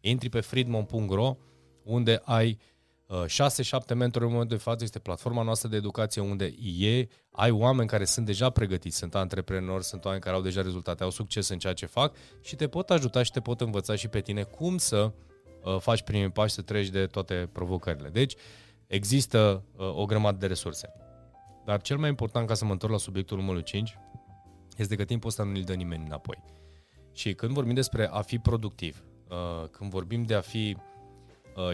intri 0.00 0.28
pe 0.28 0.40
friedman.ro 0.40 1.36
unde 1.82 2.20
ai 2.24 2.58
uh, 2.60 2.73
6-7 3.06 3.94
mentori 3.94 4.24
în 4.24 4.30
momentul 4.30 4.56
de 4.56 4.62
față, 4.62 4.84
este 4.84 4.98
platforma 4.98 5.42
noastră 5.42 5.68
de 5.68 5.76
educație 5.76 6.22
unde 6.22 6.54
e, 6.78 7.06
ai 7.30 7.50
oameni 7.50 7.88
care 7.88 8.04
sunt 8.04 8.26
deja 8.26 8.50
pregătiți, 8.50 8.96
sunt 8.96 9.14
antreprenori, 9.14 9.84
sunt 9.84 10.04
oameni 10.04 10.22
care 10.22 10.36
au 10.36 10.42
deja 10.42 10.62
rezultate, 10.62 11.02
au 11.02 11.10
succes 11.10 11.48
în 11.48 11.58
ceea 11.58 11.72
ce 11.72 11.86
fac 11.86 12.14
și 12.40 12.56
te 12.56 12.68
pot 12.68 12.90
ajuta 12.90 13.22
și 13.22 13.30
te 13.30 13.40
pot 13.40 13.60
învăța 13.60 13.94
și 13.94 14.08
pe 14.08 14.20
tine 14.20 14.42
cum 14.42 14.78
să 14.78 15.12
Uh, 15.64 15.78
faci 15.78 16.02
primii 16.02 16.30
pași 16.30 16.54
să 16.54 16.62
treci 16.62 16.88
de 16.88 17.06
toate 17.06 17.48
provocările. 17.52 18.08
Deci, 18.08 18.34
există 18.86 19.64
uh, 19.76 19.96
o 19.96 20.04
grămadă 20.04 20.36
de 20.38 20.46
resurse. 20.46 20.92
Dar 21.64 21.80
cel 21.80 21.96
mai 21.96 22.08
important, 22.08 22.46
ca 22.46 22.54
să 22.54 22.64
mă 22.64 22.72
întorc 22.72 22.92
la 22.92 22.98
subiectul 22.98 23.36
numărul 23.36 23.60
5, 23.60 23.98
este 24.76 24.96
că 24.96 25.04
timpul 25.04 25.28
ăsta 25.28 25.42
nu 25.42 25.50
îl 25.50 25.62
dă 25.62 25.74
nimeni 25.74 26.04
înapoi. 26.04 26.42
Și 27.12 27.34
când 27.34 27.52
vorbim 27.52 27.74
despre 27.74 28.08
a 28.08 28.20
fi 28.20 28.38
productiv, 28.38 29.04
uh, 29.28 29.68
când 29.68 29.90
vorbim 29.90 30.22
de 30.22 30.34
a 30.34 30.40
fi, 30.40 30.76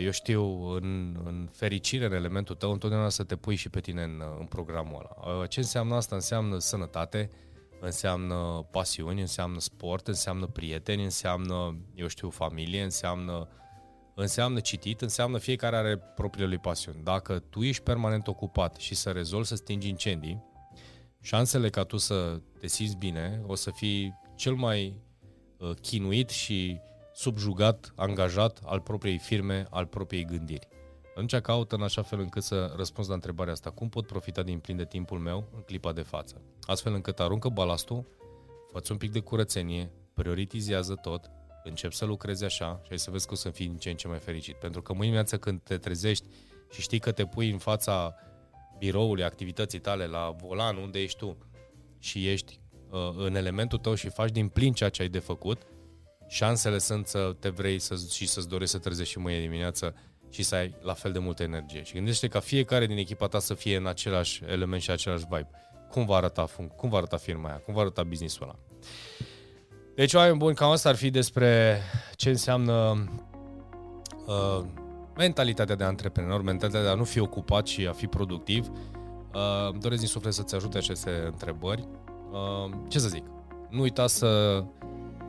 eu 0.00 0.10
știu, 0.10 0.70
în, 0.70 1.16
în 1.24 1.48
fericire 1.52 2.04
în 2.04 2.12
elementul 2.12 2.54
tău, 2.54 2.72
întotdeauna 2.72 3.08
să 3.08 3.24
te 3.24 3.36
pui 3.36 3.54
și 3.54 3.68
pe 3.68 3.80
tine 3.80 4.02
în, 4.02 4.22
în 4.38 4.46
programul 4.46 5.16
ăla. 5.24 5.46
Ce 5.46 5.60
înseamnă 5.60 5.94
asta? 5.94 6.14
Înseamnă 6.14 6.58
sănătate, 6.58 7.30
înseamnă 7.80 8.66
pasiuni, 8.70 9.20
înseamnă 9.20 9.60
sport, 9.60 10.08
înseamnă 10.08 10.46
prieteni, 10.46 11.04
înseamnă, 11.04 11.76
eu 11.94 12.06
știu, 12.06 12.30
familie, 12.30 12.82
înseamnă 12.82 13.48
înseamnă 14.14 14.60
citit, 14.60 15.00
înseamnă 15.00 15.38
fiecare 15.38 15.76
are 15.76 15.96
propriile 15.98 16.48
lui 16.48 16.58
pasiuni. 16.58 17.02
Dacă 17.02 17.38
tu 17.38 17.62
ești 17.62 17.82
permanent 17.82 18.26
ocupat 18.26 18.76
și 18.76 18.94
să 18.94 19.10
rezolvi 19.10 19.46
să 19.46 19.54
stingi 19.54 19.88
incendii, 19.88 20.44
șansele 21.20 21.70
ca 21.70 21.84
tu 21.84 21.96
să 21.96 22.40
te 22.60 22.66
simți 22.66 22.96
bine 22.96 23.42
o 23.46 23.54
să 23.54 23.70
fii 23.70 24.14
cel 24.34 24.54
mai 24.54 25.00
uh, 25.58 25.70
chinuit 25.80 26.28
și 26.28 26.80
subjugat, 27.20 27.92
angajat 27.96 28.60
al 28.64 28.80
propriei 28.80 29.18
firme, 29.18 29.66
al 29.70 29.86
propriei 29.86 30.24
gândiri. 30.24 30.68
Atunci 31.10 31.36
caută 31.36 31.74
în 31.74 31.82
așa 31.82 32.02
fel 32.02 32.20
încât 32.20 32.42
să 32.42 32.72
răspunzi 32.76 33.08
la 33.08 33.14
întrebarea 33.14 33.52
asta. 33.52 33.70
Cum 33.70 33.88
pot 33.88 34.06
profita 34.06 34.42
din 34.42 34.58
plin 34.58 34.76
de 34.76 34.84
timpul 34.84 35.18
meu 35.18 35.48
în 35.54 35.60
clipa 35.60 35.92
de 35.92 36.02
față? 36.02 36.40
Astfel 36.60 36.94
încât 36.94 37.20
aruncă 37.20 37.48
balastul, 37.48 38.06
fă 38.72 38.80
un 38.90 38.96
pic 38.96 39.12
de 39.12 39.20
curățenie, 39.20 39.90
prioritizează 40.14 40.94
tot 40.94 41.30
încep 41.64 41.92
să 41.92 42.04
lucrezi 42.04 42.44
așa 42.44 42.80
și 42.84 42.88
ai 42.90 42.98
să 42.98 43.10
vezi 43.10 43.26
că 43.26 43.32
o 43.32 43.36
să 43.36 43.50
fii 43.50 43.66
din 43.66 43.76
ce 43.76 43.90
în 43.90 43.96
ce 43.96 44.08
mai 44.08 44.18
fericit. 44.18 44.54
Pentru 44.56 44.82
că 44.82 44.92
mâine 44.92 45.12
viață 45.12 45.38
când 45.38 45.60
te 45.60 45.76
trezești 45.76 46.26
și 46.70 46.80
știi 46.80 46.98
că 46.98 47.12
te 47.12 47.26
pui 47.26 47.50
în 47.50 47.58
fața 47.58 48.14
biroului, 48.78 49.24
activității 49.24 49.80
tale, 49.80 50.06
la 50.06 50.34
volan, 50.42 50.76
unde 50.76 51.00
ești 51.00 51.18
tu 51.18 51.36
și 51.98 52.28
ești 52.28 52.60
uh, 52.90 52.98
în 53.16 53.34
elementul 53.34 53.78
tău 53.78 53.94
și 53.94 54.08
faci 54.08 54.30
din 54.30 54.48
plin 54.48 54.72
ceea 54.72 54.90
ce 54.90 55.02
ai 55.02 55.08
de 55.08 55.18
făcut, 55.18 55.62
șansele 56.30 56.78
sunt 56.78 57.06
să 57.06 57.36
te 57.38 57.48
vrei 57.48 57.78
să, 57.78 57.94
și 58.10 58.26
să-ți 58.26 58.48
dorești 58.48 58.74
să 58.74 58.80
trezești 58.80 59.12
și 59.12 59.18
mâine 59.18 59.40
dimineață 59.40 59.94
și 60.28 60.42
să 60.42 60.54
ai 60.54 60.74
la 60.82 60.92
fel 60.92 61.12
de 61.12 61.18
multă 61.18 61.42
energie. 61.42 61.82
Și 61.82 61.92
gândește 61.92 62.28
ca 62.28 62.40
fiecare 62.40 62.86
din 62.86 62.96
echipa 62.96 63.26
ta 63.26 63.38
să 63.38 63.54
fie 63.54 63.76
în 63.76 63.86
același 63.86 64.42
element 64.46 64.82
și 64.82 64.90
același 64.90 65.24
vibe. 65.28 65.50
Cum 65.90 66.04
va 66.04 66.16
arăta, 66.16 66.48
cum 66.76 66.88
va 66.88 66.96
arăta 66.96 67.16
firma 67.16 67.48
aia? 67.48 67.56
Cum 67.56 67.74
va 67.74 67.80
arăta 67.80 68.02
businessul 68.02 68.42
ăla? 68.42 68.58
Deci, 69.94 70.14
oameni 70.14 70.36
buni, 70.36 70.54
cam 70.54 70.70
asta 70.70 70.88
ar 70.88 70.94
fi 70.94 71.10
despre 71.10 71.80
ce 72.14 72.28
înseamnă 72.28 73.04
uh, 74.26 74.64
mentalitatea 75.16 75.74
de 75.74 75.84
antreprenor, 75.84 76.42
mentalitatea 76.42 76.86
de 76.86 76.92
a 76.92 76.98
nu 76.98 77.04
fi 77.04 77.20
ocupat 77.20 77.66
și 77.66 77.86
a 77.86 77.92
fi 77.92 78.06
productiv. 78.06 78.68
Uh, 78.68 79.78
doresc 79.78 80.00
din 80.00 80.08
suflet 80.08 80.32
să-ți 80.32 80.54
ajute 80.54 80.78
aceste 80.78 81.10
întrebări. 81.26 81.88
Uh, 82.30 82.72
ce 82.88 82.98
să 82.98 83.08
zic? 83.08 83.24
Nu 83.68 83.80
uita 83.80 84.06
să 84.06 84.62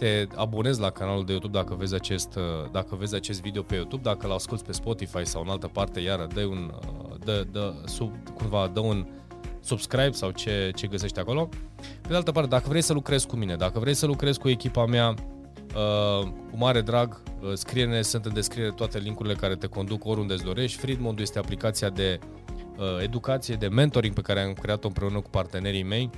te 0.02 0.28
abonezi 0.36 0.80
la 0.80 0.90
canalul 0.90 1.26
de 1.26 1.32
YouTube 1.32 1.58
dacă 1.58 1.76
vezi 1.76 1.96
acest, 1.96 2.36
uh, 2.36 2.72
dacă 2.72 2.96
vezi 2.96 3.16
acest 3.16 3.42
video 3.42 3.62
pe 3.62 3.76
YouTube, 3.76 4.02
dacă 4.02 4.28
l 4.28 4.32
asculti 4.32 4.64
pe 4.64 4.72
Spotify 4.72 5.26
sau 5.26 5.42
în 5.42 5.50
altă 5.50 5.68
parte, 5.68 6.00
iară, 6.00 6.28
dă 6.34 6.46
un, 6.46 6.74
uh, 6.74 7.16
dă, 7.24 7.46
dă, 7.52 7.74
sub, 7.86 8.14
cumva, 8.34 8.72
dă 8.74 8.80
un 8.80 9.08
subscribe 9.60 10.12
sau 10.12 10.32
ce, 10.32 10.72
ce 10.76 10.88
găsești 10.88 11.20
acolo. 11.20 11.50
Pe 12.02 12.08
de 12.08 12.16
altă 12.16 12.32
parte, 12.32 12.50
dacă 12.50 12.66
vrei 12.70 12.82
să 12.82 12.94
lucrezi 12.94 13.28
cu 13.28 13.36
mine, 13.36 13.56
dacă 13.56 13.80
vrei 13.80 13.94
să 13.94 14.06
lucrezi 14.06 14.40
cu 14.40 14.50
echipa 14.50 14.86
mea, 14.86 15.14
uh, 15.76 16.28
cu 16.52 16.58
mare 16.58 16.82
drag, 16.82 17.22
uh, 17.42 17.54
scrie-ne, 17.54 18.02
sunt 18.02 18.26
în 18.26 18.34
descriere 18.34 18.72
toate 18.72 18.98
linkurile 18.98 19.36
care 19.36 19.56
te 19.56 19.68
conduc 19.68 20.06
oriunde 20.06 20.34
îți 20.34 20.44
dorești. 20.44 20.80
Friedmond 20.80 21.20
este 21.20 21.40
aplicația 21.40 21.90
de 21.90 22.20
uh, 22.78 22.86
educație, 23.02 23.56
de 23.56 23.68
mentoring 23.68 24.14
pe 24.14 24.22
care 24.22 24.42
am 24.42 24.54
creat-o 24.54 24.88
împreună 24.88 25.20
cu 25.20 25.30
partenerii 25.30 25.84
mei. 25.84 26.10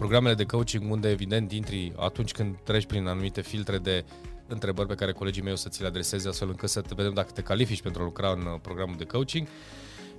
Programele 0.00 0.34
de 0.34 0.44
coaching 0.44 0.90
unde 0.90 1.08
evident 1.08 1.52
intri 1.52 1.92
atunci 1.96 2.32
când 2.32 2.56
treci 2.62 2.86
prin 2.86 3.06
anumite 3.06 3.40
filtre 3.40 3.78
de 3.78 4.04
întrebări 4.46 4.88
pe 4.88 4.94
care 4.94 5.12
colegii 5.12 5.42
mei 5.42 5.52
o 5.52 5.56
să 5.56 5.68
ți 5.68 5.80
le 5.80 5.86
adreseze 5.86 6.28
astfel 6.28 6.48
încât 6.48 6.68
să 6.68 6.80
te 6.80 6.94
vedem 6.96 7.14
dacă 7.14 7.30
te 7.34 7.42
califici 7.42 7.82
pentru 7.82 8.02
a 8.02 8.04
lucra 8.04 8.30
în 8.30 8.40
uh, 8.40 8.60
programul 8.62 8.94
de 8.98 9.04
coaching. 9.04 9.46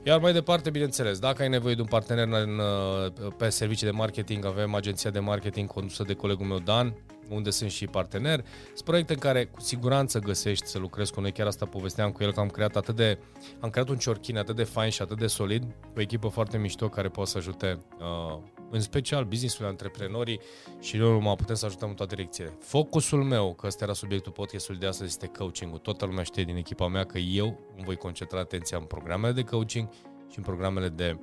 Iar 0.04 0.20
mai 0.20 0.34
departe, 0.34 0.70
bineînțeles, 0.70 1.20
dacă 1.20 1.42
ai 1.42 1.50
nevoie 1.50 1.76
de 1.76 1.82
un 1.82 1.88
partener 1.88 2.28
în, 2.28 2.60
uh, 2.60 3.34
pe 3.38 3.50
servicii 3.50 3.86
de 3.86 3.92
marketing, 3.92 4.46
avem 4.46 4.76
agenția 4.76 5.10
de 5.10 5.20
marketing 5.20 5.68
condusă 5.68 6.04
de 6.04 6.14
colegul 6.14 6.46
meu 6.46 6.60
Dan, 6.60 6.94
unde 7.32 7.50
sunt 7.50 7.72
și 7.72 7.88
partener. 7.88 8.46
Sunt 8.66 8.82
proiecte 8.82 9.14
în 9.14 9.20
care 9.20 9.46
cu 9.46 9.60
siguranță 9.60 10.20
găsești 10.20 10.66
să 10.66 10.80
lucrezi 10.80 11.14
cu 11.14 11.22
noi. 11.22 11.32
Chiar 11.32 11.48
asta 11.48 11.66
povesteam 11.66 12.12
cu 12.12 12.24
el 12.24 12.34
că 12.34 12.40
am 12.40 12.50
creat 12.50 12.76
atât 12.76 12.96
de 12.96 13.18
am 13.60 13.70
creat 13.70 13.90
un 13.90 13.98
ciorchin 13.98 14.38
atât 14.38 14.56
de 14.56 14.64
fain 14.64 14.90
și 14.90 15.02
atât 15.02 15.18
de 15.18 15.28
solid, 15.28 15.64
o 15.98 16.02
echipă 16.02 16.28
foarte 16.28 16.58
mișto 16.58 16.90
care 16.90 17.10
poate 17.10 17.30
să 17.30 17.38
ajute 17.38 17.80
uh, 18.00 18.40
în 18.72 18.80
special 18.80 19.24
businessul, 19.24 19.66
antreprenorii 19.66 20.40
și 20.80 20.98
nu 20.98 21.12
numai 21.12 21.36
putem 21.36 21.56
să 21.56 21.66
ajutăm 21.66 21.90
în 21.90 21.96
toate 21.96 22.16
direcțiile. 22.16 22.58
Focusul 22.60 23.24
meu, 23.24 23.54
că 23.54 23.68
ăsta 23.68 23.84
era 23.84 23.94
subiectul 23.94 24.32
podcastului 24.32 24.80
de 24.80 24.88
astăzi, 24.88 25.10
este 25.10 25.28
coaching-ul. 25.38 25.78
Toată 25.78 26.06
lumea 26.06 26.24
știe 26.24 26.44
din 26.44 26.56
echipa 26.56 26.88
mea 26.88 27.04
că 27.04 27.18
eu 27.18 27.60
îmi 27.76 27.86
voi 27.86 27.96
concentra 27.96 28.40
atenția 28.40 28.78
în 28.78 28.84
programele 28.84 29.34
de 29.34 29.44
coaching 29.44 29.90
și 30.30 30.38
în 30.38 30.44
programele 30.44 30.90
de, 30.90 31.20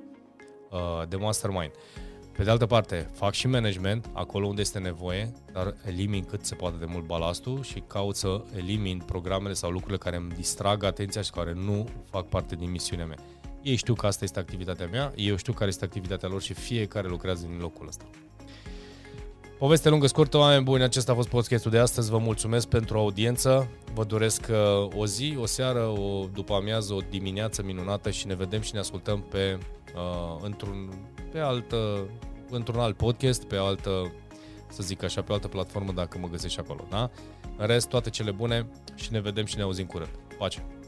uh, 0.71 1.07
de 1.07 1.15
mastermind. 1.15 1.71
Pe 2.39 2.45
de 2.45 2.51
altă 2.51 2.65
parte, 2.65 3.09
fac 3.13 3.33
și 3.33 3.47
management 3.47 4.09
acolo 4.13 4.47
unde 4.47 4.61
este 4.61 4.79
nevoie, 4.79 5.33
dar 5.53 5.75
elimin 5.85 6.23
cât 6.23 6.45
se 6.45 6.55
poate 6.55 6.75
de 6.79 6.85
mult 6.87 7.05
balastul 7.05 7.63
și 7.63 7.83
caut 7.87 8.15
să 8.15 8.41
elimin 8.55 9.03
programele 9.05 9.53
sau 9.53 9.69
lucrurile 9.69 9.97
care 9.97 10.15
îmi 10.15 10.31
distrag 10.35 10.83
atenția 10.83 11.21
și 11.21 11.29
care 11.29 11.53
nu 11.53 11.87
fac 12.09 12.25
parte 12.27 12.55
din 12.55 12.71
misiunea 12.71 13.05
mea. 13.05 13.17
Ei 13.61 13.75
știu 13.75 13.93
că 13.93 14.05
asta 14.05 14.23
este 14.23 14.39
activitatea 14.39 14.87
mea, 14.91 15.13
eu 15.15 15.35
știu 15.35 15.53
care 15.53 15.69
este 15.69 15.85
activitatea 15.85 16.29
lor 16.29 16.41
și 16.41 16.53
fiecare 16.53 17.07
lucrează 17.07 17.45
din 17.47 17.57
locul 17.59 17.87
ăsta. 17.87 18.05
Poveste 19.57 19.89
lungă, 19.89 20.07
scurtă, 20.07 20.37
oameni 20.37 20.63
buni, 20.63 20.83
acesta 20.83 21.11
a 21.11 21.15
fost 21.15 21.29
podcastul 21.29 21.71
de 21.71 21.77
astăzi. 21.77 22.09
Vă 22.09 22.17
mulțumesc 22.17 22.67
pentru 22.67 22.97
audiență. 22.97 23.67
Vă 23.93 24.03
doresc 24.03 24.47
uh, 24.49 24.97
o 24.97 25.05
zi, 25.05 25.37
o 25.39 25.45
seară, 25.45 25.85
o 25.87 26.25
după 26.33 26.53
amiază, 26.53 26.93
o 26.93 26.99
dimineață 27.09 27.63
minunată 27.63 28.09
și 28.09 28.27
ne 28.27 28.35
vedem 28.35 28.61
și 28.61 28.73
ne 28.73 28.79
ascultăm 28.79 29.21
pe, 29.29 29.57
uh, 29.95 30.37
într-un, 30.41 30.89
pe 31.31 31.39
altă, 31.39 32.09
într-un 32.49 32.79
alt 32.79 32.97
podcast, 32.97 33.43
pe 33.43 33.55
altă, 33.55 34.11
să 34.69 34.83
zic 34.83 35.03
așa, 35.03 35.21
pe 35.21 35.33
altă 35.33 35.47
platformă 35.47 35.91
dacă 35.91 36.17
mă 36.17 36.27
găsești 36.27 36.59
acolo. 36.59 36.85
Da? 36.89 37.09
În 37.57 37.67
rest, 37.67 37.87
toate 37.87 38.09
cele 38.09 38.31
bune 38.31 38.67
și 38.95 39.11
ne 39.11 39.19
vedem 39.19 39.45
și 39.45 39.55
ne 39.55 39.61
auzim 39.61 39.85
curând. 39.85 40.11
Pace! 40.37 40.78